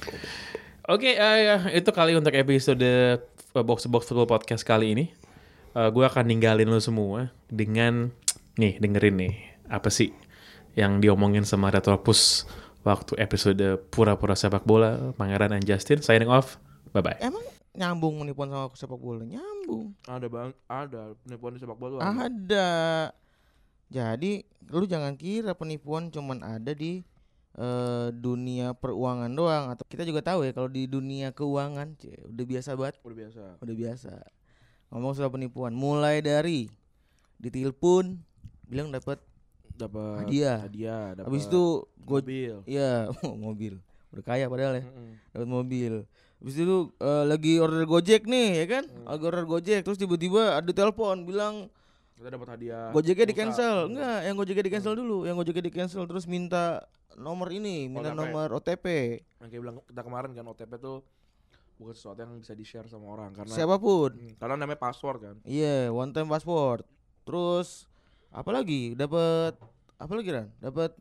[0.90, 3.18] Oke, eh, itu kali untuk episode eh,
[3.54, 5.06] Box to Box Football Podcast kali ini.
[5.74, 8.10] Eh, gue akan ninggalin lo semua dengan
[8.58, 9.34] nih dengerin nih
[9.70, 10.10] apa sih
[10.74, 12.50] yang diomongin sama Retropus
[12.82, 16.58] waktu episode pura-pura sepak bola Pangeran and Justin signing off.
[16.90, 17.18] Bye bye.
[17.22, 17.46] Emang
[17.78, 19.22] nyambung penipuan sama sepak bola?
[19.26, 19.59] Nyambung.
[20.06, 22.00] Ada bang, ada penipuan di sepak bola.
[22.00, 22.28] ada.
[22.28, 22.70] Ada.
[23.90, 27.02] Jadi lu jangan kira penipuan cuman ada di
[27.56, 32.46] eh, dunia peruangan doang atau kita juga tahu ya kalau di dunia keuangan cie, udah
[32.46, 33.44] biasa banget, Udah biasa.
[33.58, 34.14] udah biasa.
[34.90, 36.70] Ngomong soal penipuan, mulai dari
[37.38, 38.18] ditelepon
[38.64, 39.18] bilang dapat
[39.70, 40.58] Dapat Hadiah.
[40.60, 41.06] Hadiah.
[41.16, 41.64] Dapat habis itu
[42.04, 42.56] mobil.
[42.68, 43.08] iya
[43.48, 43.80] mobil.
[44.12, 44.84] Udah kaya padahal ya.
[44.84, 45.16] Mm-mm.
[45.32, 45.94] dapat mobil.
[46.40, 48.84] Habis itu eh, lagi order Gojek nih ya kan?
[48.88, 49.06] Hmm.
[49.12, 51.68] Lagi order Gojek terus tiba-tiba ada telepon bilang
[52.16, 52.92] Kita dapat hadiah.
[52.92, 53.76] Gojeknya di cancel.
[53.88, 55.24] Enggak, yang Gojeknya di cancel dulu.
[55.24, 56.84] Yang Gojeknya di cancel terus minta
[57.16, 58.20] nomor ini, minta OTP.
[58.20, 58.86] nomor OTP.
[59.40, 61.00] Yang kayak bilang kita kemarin kan OTP tuh
[61.80, 64.12] bukan sesuatu yang bisa di share sama orang karena Siapa pun.
[64.12, 65.36] Hmm, karena namanya password kan.
[65.48, 66.84] Iya, one time password.
[67.24, 67.88] Terus
[68.36, 69.00] apa lagi?
[69.00, 69.56] Dapat
[69.96, 70.48] apa lagi Ran?
[70.60, 70.92] Dapat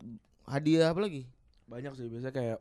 [0.47, 1.27] hadiah apa lagi?
[1.67, 2.59] Banyak sih biasanya kayak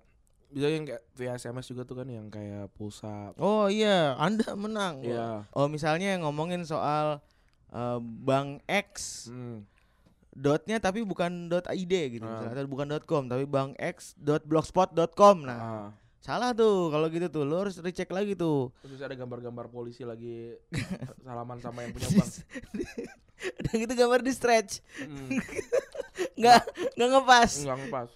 [0.49, 3.37] bisa yang kayak via SMS juga tuh kan yang kayak pulsa.
[3.37, 5.01] Oh iya, Anda menang.
[5.03, 5.45] Iya.
[5.51, 7.21] Oh misalnya ngomongin soal
[7.69, 9.69] eh, Bank X Hmm.
[10.31, 12.31] dotnya tapi bukan dot .id gitu Ah.
[12.39, 15.89] misalnya, atau bukan dot .com tapi bankx.blogspot.com nah Ah.
[16.19, 20.55] salah tuh kalau gitu tuh lo harus recheck lagi tuh Terus ada gambar-gambar polisi lagi
[21.25, 22.31] salaman sama yang punya bank.
[23.61, 25.29] dan gitu gambar di stretch Hmm.
[26.39, 26.61] nggak
[26.95, 28.11] nggak ngepas Enggak ngepas.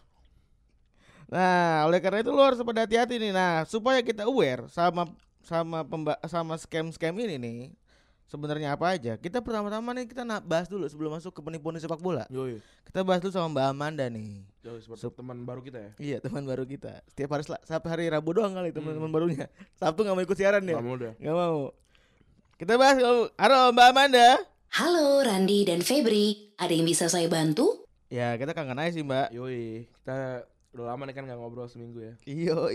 [1.33, 3.33] Nah oleh karena itu lo harus pada hati-hati nih.
[3.33, 5.09] Nah supaya kita aware sama
[5.41, 7.59] sama pemba sama scam scam ini nih
[8.29, 9.17] sebenarnya apa aja.
[9.17, 12.29] Kita pertama-tama nih kita nak bahas dulu sebelum masuk ke penipuan di sepak bola.
[12.29, 12.61] Yoi.
[12.89, 14.45] kita bahas dulu sama Mbak Amanda nih.
[14.61, 15.91] Seperti Sup- teman baru kita ya.
[15.97, 17.01] Iya teman baru kita.
[17.09, 19.49] Setiap hari Sabtu hari Rabu doang kali teman-teman barunya.
[19.81, 21.13] Sabtu gak mau ikut siaran dia Kamu udah.
[21.17, 21.73] Gak mau.
[22.57, 22.97] Kita bahas
[23.41, 24.29] Halo Mbak Amanda.
[24.73, 27.85] Halo Randi dan Febri, ada yang bisa saya bantu?
[28.09, 29.29] Ya kita kangen aja sih mbak.
[29.29, 32.15] Yoi, kita udah lama nih kan gak ngobrol seminggu ya.
[32.25, 32.69] Iyo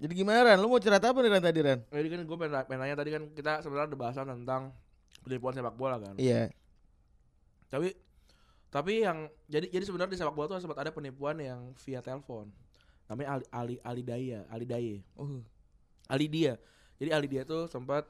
[0.00, 0.58] Jadi gimana Ran?
[0.58, 1.80] Lu mau cerita apa nih Ran tadi Ran?
[1.92, 4.72] Jadi kan gue pengen, pengen nanya tadi kan kita sebenarnya ada bahasan tentang
[5.22, 6.16] penipuan sepak bola kan.
[6.16, 6.48] Iya
[7.70, 7.94] Tapi
[8.70, 12.48] tapi yang jadi jadi sebenarnya di sepak bola tuh sempat ada penipuan yang via telepon.
[13.06, 14.96] Namanya Ali Ali Ali Daya, Ali Daye.
[15.18, 15.42] uh,
[16.10, 16.58] Ali dia.
[16.98, 18.06] Jadi Ali dia tuh sempat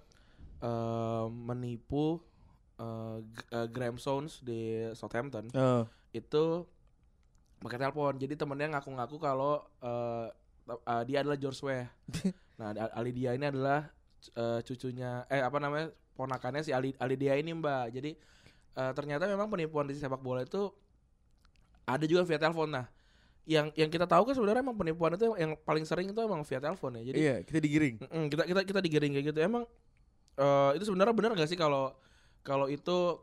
[0.61, 2.20] eh, menipu
[2.80, 5.84] eh, G- eh, Graham Sounds di Southampton oh.
[6.12, 6.66] itu
[7.61, 8.17] pakai telepon.
[8.17, 10.27] Jadi temennya ngaku-ngaku kalau eh,
[10.65, 11.89] te- eh, dia adalah George Weah.
[12.61, 13.89] nah, Ali dia ini adalah
[14.35, 15.93] eh, cucunya eh apa namanya?
[16.21, 17.85] ponakannya si Ali Ali dia ini, Mbak.
[17.97, 18.11] Jadi
[18.77, 20.73] eh, ternyata memang penipuan di sepak bola itu
[21.89, 22.69] ada juga via telepon.
[22.69, 22.87] Nah,
[23.49, 26.61] yang yang kita tahu kan sebenarnya emang penipuan itu yang, paling sering itu emang via
[26.61, 27.03] telepon ya.
[27.09, 27.97] Jadi Iya kita digiring
[28.31, 29.39] kita kita kita digiring kayak gitu.
[29.41, 29.65] Emang
[30.37, 31.97] eh, itu sebenarnya benar gak sih kalau
[32.45, 33.21] kalau itu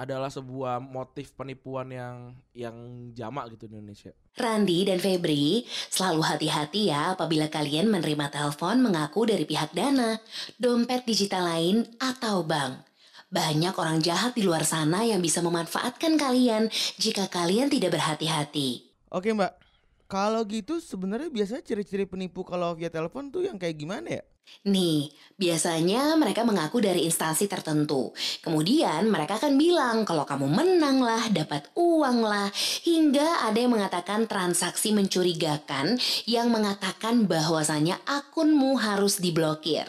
[0.00, 2.76] adalah sebuah motif penipuan yang yang
[3.12, 4.16] jamak gitu di Indonesia.
[4.32, 10.16] Randi dan Febri, selalu hati-hati ya apabila kalian menerima telepon mengaku dari pihak dana,
[10.56, 12.88] dompet digital lain, atau bank.
[13.28, 18.90] Banyak orang jahat di luar sana yang bisa memanfaatkan kalian jika kalian tidak berhati-hati.
[19.12, 19.54] Oke mbak
[20.10, 24.22] Kalau gitu sebenarnya biasanya ciri-ciri penipu kalau via telepon tuh yang kayak gimana ya?
[24.60, 25.08] Nih,
[25.40, 28.12] biasanya mereka mengaku dari instansi tertentu.
[28.44, 32.52] Kemudian mereka akan bilang kalau kamu menang lah, dapat uang lah.
[32.84, 35.96] Hingga ada yang mengatakan transaksi mencurigakan
[36.28, 39.88] yang mengatakan bahwasanya akunmu harus diblokir.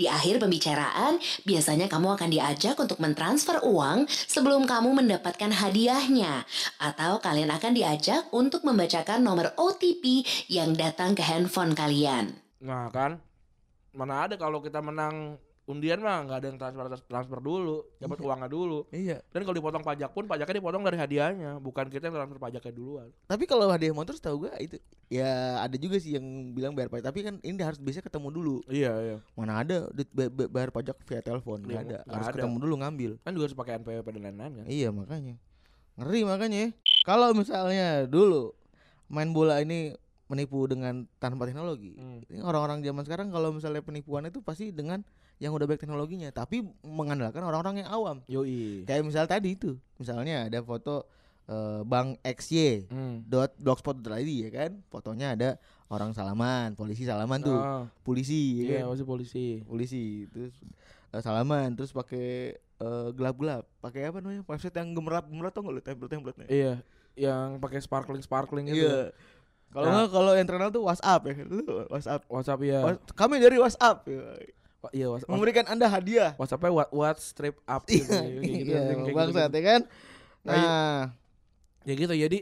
[0.00, 6.48] Di akhir pembicaraan, biasanya kamu akan diajak untuk mentransfer uang sebelum kamu mendapatkan hadiahnya.
[6.80, 12.32] Atau kalian akan diajak untuk membacakan nomor OTP yang datang ke handphone kalian.
[12.64, 13.20] Nah kan,
[13.90, 15.36] mana ada kalau kita menang
[15.70, 18.90] undian mah nggak ada yang transfer transfer dulu, dapat uangnya dulu.
[18.90, 22.72] Iya Dan kalau dipotong pajak pun pajaknya dipotong dari hadiahnya, bukan kita yang transfer pajaknya
[22.74, 23.06] duluan.
[23.30, 24.76] Tapi kalau hadiah motor setahu gue itu
[25.06, 28.56] Ya ada juga sih yang bilang bayar pajak Tapi kan ini harus biasanya ketemu dulu
[28.66, 29.16] Iya iya.
[29.38, 29.90] Mana ada
[30.50, 32.34] bayar pajak via telepon Gak Iya, ada nggak Harus ada.
[32.38, 34.64] ketemu dulu ngambil Kan juga harus pakai NPWP dan lain-lain kan.
[34.66, 35.34] Iya makanya
[35.98, 36.68] Ngeri makanya ya.
[37.06, 38.54] Kalau misalnya dulu
[39.06, 39.94] Main bola ini
[40.30, 41.98] menipu dengan tanpa teknologi.
[41.98, 42.22] Hmm.
[42.24, 45.02] Ini orang-orang zaman sekarang kalau misalnya penipuan itu pasti dengan
[45.36, 48.16] yang udah baik teknologinya, tapi mengandalkan orang-orang yang awam.
[48.24, 48.86] Yoi.
[48.86, 51.02] Kayak misal tadi itu, misalnya ada foto
[51.44, 53.26] eh, Bang XY Hmm.
[53.26, 54.06] dot blogspot.id
[54.38, 55.50] ya kan, fotonya ada
[55.88, 58.94] orang salaman, polisi salaman tuh, Ah, polisi ya Iya, kan?
[58.94, 59.46] masih polisi.
[59.66, 60.54] polisi terus
[61.10, 65.74] eh, salaman terus pakai eh, gelap-gelap pakai apa namanya website yang gemerlap gemerlap tau nggak
[65.74, 66.72] lu template template Iya,
[67.18, 68.78] yang pakai sparkling sparkling itu.
[68.80, 69.10] iya
[69.70, 69.94] kalau Nah.
[69.96, 72.78] nggak kalau yang terkenal tuh WhatsApp ya lu WhatsApp WhatsApp ya.
[73.12, 74.22] Kami dari WhatsApp ya.
[74.80, 75.30] Wa- iya, WhatsApp.
[75.30, 78.08] memberikan anda hadiah WhatsAppnya what, what strip up gitu.
[78.40, 79.56] gitu, iya gitu, bangsat gitu.
[79.56, 79.80] ya kan
[80.40, 80.66] Nah, iya.
[80.66, 81.00] nah
[81.80, 82.12] Ya gitu.
[82.12, 82.38] Jadi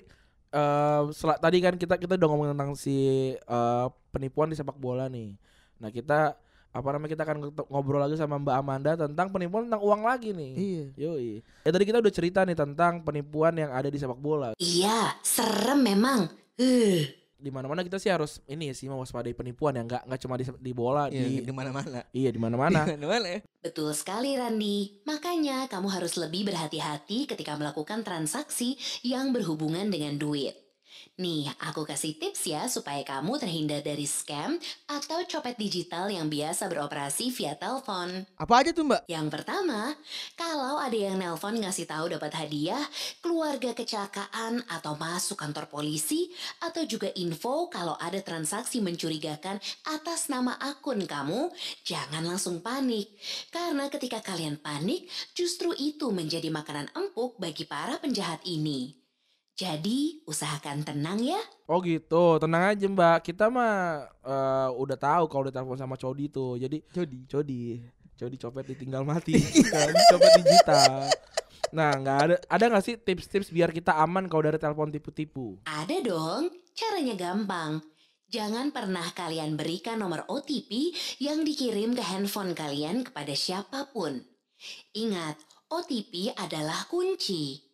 [0.49, 2.95] eh sel- tadi kan kita kita udah ngomong tentang si
[3.35, 5.35] eh, penipuan di sepak bola nih.
[5.79, 6.35] Nah, kita
[6.69, 10.53] apa namanya kita akan ngobrol lagi sama Mbak Amanda tentang penipuan tentang uang lagi nih.
[10.55, 11.43] iya Yoi.
[11.63, 14.55] Ya tadi kita udah cerita nih tentang penipuan yang ada di sepak bola.
[14.57, 16.31] Iya, serem memang.
[16.55, 17.03] Uh.
[17.39, 20.73] Di mana-mana kita sih harus ini sih mewaspadai penipuan ya, nggak nggak cuma di, di
[20.75, 22.85] bola, iya di di mana-mana iya di mana-mana.
[23.63, 25.07] Betul sekali Randi.
[25.07, 28.77] Makanya kamu harus lebih berhati-hati ketika melakukan transaksi
[29.07, 30.68] yang berhubungan dengan duit.
[31.19, 34.55] Nih, aku kasih tips ya supaya kamu terhindar dari scam
[34.87, 38.23] atau copet digital yang biasa beroperasi via telepon.
[38.39, 39.99] apa aja tuh mbak Yang pertama,
[40.39, 42.87] kalau ada yang nelpon ngasih tahu dapat hadiah,
[43.19, 46.31] keluarga kecelakaan atau masuk kantor polisi,
[46.63, 49.59] atau juga info kalau ada transaksi mencurigakan
[49.91, 51.51] atas nama akun kamu,
[51.83, 53.11] jangan langsung panik.
[53.51, 59.08] Karena ketika kalian panik, justru itu menjadi makanan empuk bagi para penjahat ini.
[59.59, 61.43] Jadi, usahakan tenang ya.
[61.67, 63.27] Oh gitu, tenang aja Mbak.
[63.27, 66.55] Kita mah eh, udah tahu kalau ditelepon sama Codi tuh.
[66.63, 67.83] Jadi Jody Codi,
[68.15, 69.35] Codi copet ditinggal mati,
[69.75, 69.91] kan?
[70.15, 71.11] copet digital.
[71.75, 75.59] Nah, nggak ada ada nggak sih tips-tips biar kita aman kalau dari telepon tipu-tipu?
[75.67, 77.83] Ada dong, caranya gampang.
[78.31, 84.23] Jangan pernah kalian berikan nomor OTP yang dikirim ke handphone kalian kepada siapa pun.
[84.95, 85.35] Ingat,
[85.67, 87.68] OTP adalah kunci.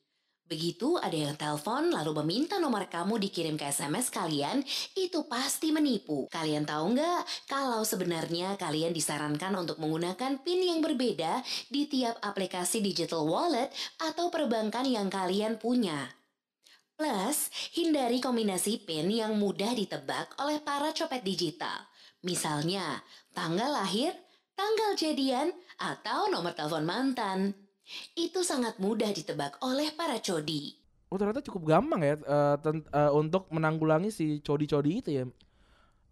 [0.54, 4.62] Begitu ada yang telepon lalu meminta nomor kamu dikirim ke SMS kalian,
[4.94, 6.30] itu pasti menipu.
[6.30, 12.78] Kalian tahu nggak kalau sebenarnya kalian disarankan untuk menggunakan PIN yang berbeda di tiap aplikasi
[12.78, 13.66] digital wallet
[13.98, 16.06] atau perbankan yang kalian punya.
[16.94, 21.82] Plus, hindari kombinasi PIN yang mudah ditebak oleh para copet digital.
[22.22, 23.02] Misalnya,
[23.34, 24.14] tanggal lahir,
[24.54, 25.50] tanggal jadian,
[25.82, 27.63] atau nomor telepon mantan.
[28.16, 30.76] Itu sangat mudah ditebak oleh para codi.
[31.12, 35.24] Oh ternyata cukup gampang ya eh, ten- eh, untuk menanggulangi si codi-codi itu ya.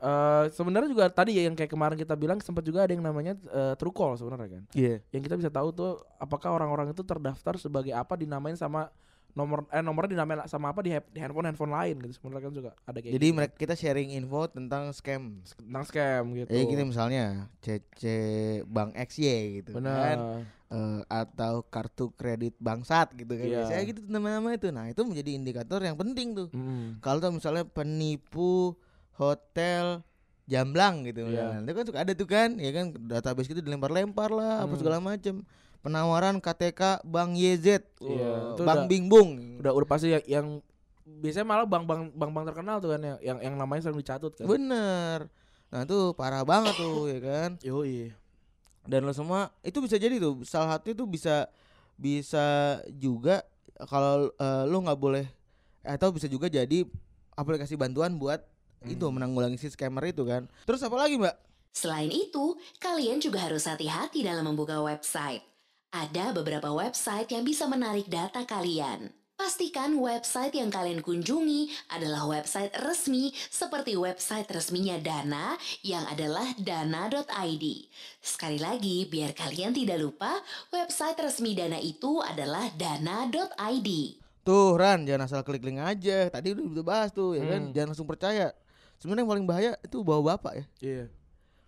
[0.02, 3.34] Eh sebenarnya juga tadi ya yang kayak kemarin kita bilang sempat juga ada yang namanya
[3.50, 4.64] eh, true call sebenarnya kan.
[4.76, 8.90] iya Yang kita bisa tahu tuh apakah orang-orang itu terdaftar sebagai apa dinamain sama
[9.32, 12.98] nomor eh nomornya dinamain sama apa di, handphone handphone lain gitu sebenarnya kan juga ada
[13.00, 13.36] kayak jadi gitu.
[13.40, 16.52] mereka kita sharing info tentang scam tentang scam gitu.
[16.52, 18.02] Jadi gini misalnya CC
[18.68, 23.60] Bank XY gitu kan Eh, atau kartu kredit bangsat gitu kan Iya.
[23.60, 26.96] biasanya gitu nama-nama itu nah itu menjadi indikator yang penting tuh Mm.
[26.98, 28.72] kalau misalnya penipu
[29.12, 30.00] hotel
[30.44, 31.28] jamblang gitu Iya.
[31.28, 31.60] misalnya.
[31.62, 34.80] itu kan suka ada tuh kan ya kan database gitu dilempar-lempar lah apa Hmm.
[34.80, 35.44] segala macem
[35.78, 37.66] penawaran KTK YZ
[38.00, 39.28] Iya, Wah, itu Bank udah- Bingbung
[39.60, 40.46] Udah udah pasti yang, yang
[41.04, 44.46] biasanya malah bank-bank bank-bank terkenal tuh kan yang yang, yang namanya sering dicatut kan.
[44.46, 45.28] bener
[45.68, 48.12] nah itu parah banget tuh ya kan Yoi.
[48.86, 51.46] Dan lo semua itu bisa jadi tuh salah satu itu bisa
[51.94, 53.46] bisa juga
[53.86, 55.26] kalau eh, lo nggak boleh
[55.82, 56.86] atau bisa juga jadi
[57.34, 58.42] aplikasi bantuan buat
[58.82, 61.34] itu menanggulangi si scammer itu kan terus apa lagi mbak
[61.72, 65.40] Selain itu, kalian juga harus hati-hati dalam membuka website.
[65.88, 69.08] Ada beberapa website yang bisa menarik data kalian.
[69.42, 77.64] Pastikan website yang kalian kunjungi adalah website resmi seperti website resminya Dana yang adalah dana.id.
[78.22, 80.38] Sekali lagi, biar kalian tidak lupa,
[80.70, 83.88] website resmi Dana itu adalah dana.id.
[84.46, 87.74] tuh Ran jangan asal klik link aja tadi udah kita bahas tuh ya kan Hmm.
[87.74, 88.54] jangan langsung percaya
[89.02, 91.04] sebenarnya yang paling bahaya itu bawa bapak ya Iya.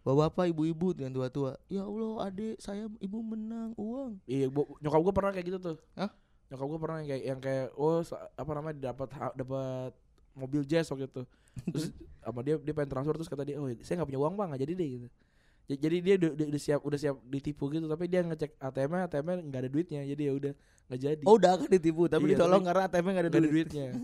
[0.07, 4.47] bawa bapak ibu-ibu dengan tua-tua ya Allah adik saya ibu menang uang Iya,
[4.79, 5.77] nyokap gue pernah kayak gitu tuh.
[5.99, 6.11] Hah?
[6.47, 8.01] Nyokap gue pernah yang kayak yang kayak oh
[8.35, 9.93] apa namanya dapat dapat
[10.33, 11.23] mobil jazz waktu itu.
[11.69, 11.87] Terus
[12.23, 14.63] sama dia dia pengen transfer terus kata dia, "Oh, saya nggak punya uang, Bang, nggak
[14.63, 15.09] jadi deh." gitu.
[15.65, 19.09] Ja- Jadi dia udah, udah- udah siap udah siap ditipu gitu, tapi dia ngecek ATM-nya,
[19.09, 20.01] ATM-nya nggak ada duitnya.
[20.05, 20.53] Jadi ya udah
[20.85, 21.23] nggak jadi.
[21.25, 23.89] oh udah akan ditipu tapi Iya, ditolong tapi karena ATM nggak ada ada duit duitnya.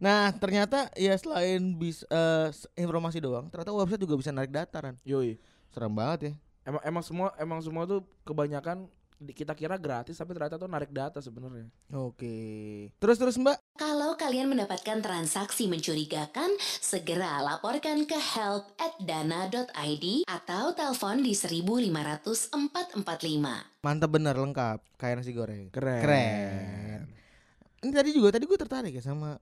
[0.00, 2.06] Nah ternyata ya selain bis
[2.48, 4.94] s- informasi doang, ternyata website juga bisa narik data kan.
[5.02, 5.36] Yoi.
[5.68, 6.32] Serem banget ya.
[6.62, 8.86] Emang emang semua emang semua tuh kebanyakan
[9.20, 11.68] kita kira gratis tapi ternyata tuh narik data sebenarnya.
[11.92, 12.88] Oke.
[12.96, 13.76] Terus terus Mbak.
[13.76, 23.84] Kalau kalian mendapatkan transaksi mencurigakan, segera laporkan ke help at dana.id atau telepon di 15445.
[23.84, 25.68] Mantap bener lengkap kayak nasi goreng.
[25.68, 26.00] Keren.
[26.00, 27.00] Keren.
[27.80, 29.40] Ini tadi juga tadi gue tertarik ya sama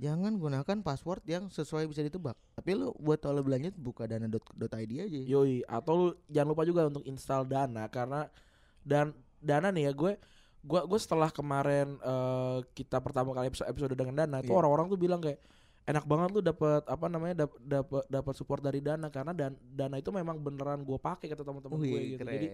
[0.00, 2.34] jangan gunakan password yang sesuai bisa ditebak.
[2.56, 5.06] Tapi lu buat kalau belanja buka dana.id aja.
[5.06, 8.26] Yoi, atau lu jangan lupa juga untuk install Dana karena
[8.82, 10.12] dan Dana nih ya gue
[10.60, 14.60] gue gue setelah kemarin eh, kita pertama kali episode, episode dengan Dana itu Iya.
[14.60, 15.40] orang-orang tuh bilang kayak
[15.88, 19.96] enak banget lu dapat apa namanya dap- dapat dapat support dari Dana karena dan Dana
[19.96, 22.20] itu memang beneran gue pakai kata teman-teman gue gitu.
[22.20, 22.28] keren.
[22.36, 22.46] Jadi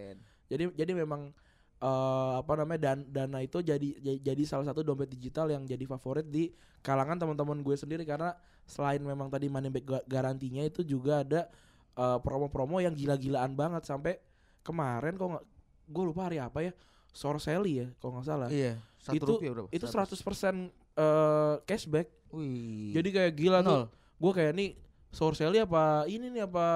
[0.47, 1.35] jadi jadi memang
[1.83, 6.25] eh, apa namanya dan dana itu jadi jadi, salah satu dompet digital yang jadi favorit
[6.25, 8.33] di kalangan teman-teman gue sendiri karena
[8.65, 11.51] selain memang tadi money back ga- garantinya itu juga ada
[11.99, 14.17] eh, promo-promo yang gila-gilaan banget sampai
[14.63, 15.43] kemarin kok
[15.87, 16.73] gue lupa hari apa ya
[17.11, 19.69] Sorcelli ya kalau nggak salah Iya, satu itu rupiah berapa?
[19.71, 22.93] itu 100% eh, cashback Wih.
[22.93, 23.67] jadi kayak gila nol.
[23.67, 23.83] tuh
[24.17, 24.71] gue kayak nih
[25.09, 26.67] Sorcelli apa ini nih apa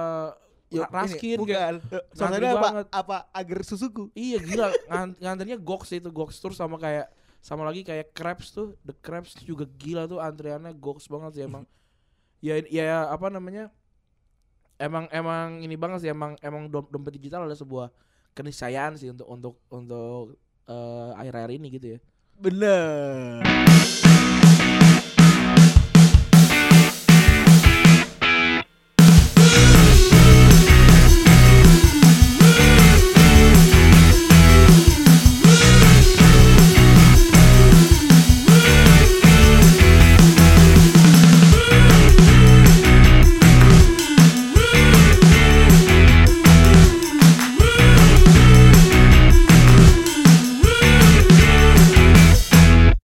[0.71, 1.83] Ra- Raskin ini, bukan.
[2.15, 2.63] Soalnya apa?
[2.63, 2.85] banget.
[2.89, 4.07] Apa agar susuku?
[4.13, 8.79] Iya gila ngan- ngantrinya Gox itu Gox Tour sama kayak sama lagi kayak Crabs tuh
[8.79, 11.67] The Crabs juga gila tuh antriannya Gox banget sih emang
[12.39, 13.67] ya ya apa namanya
[14.77, 17.87] emang emang ini banget sih emang emang dom- dompet digital adalah sebuah
[18.33, 21.99] keniscayaan sih untuk untuk untuk eh, akhir-akhir ini gitu ya
[22.41, 23.45] Bener.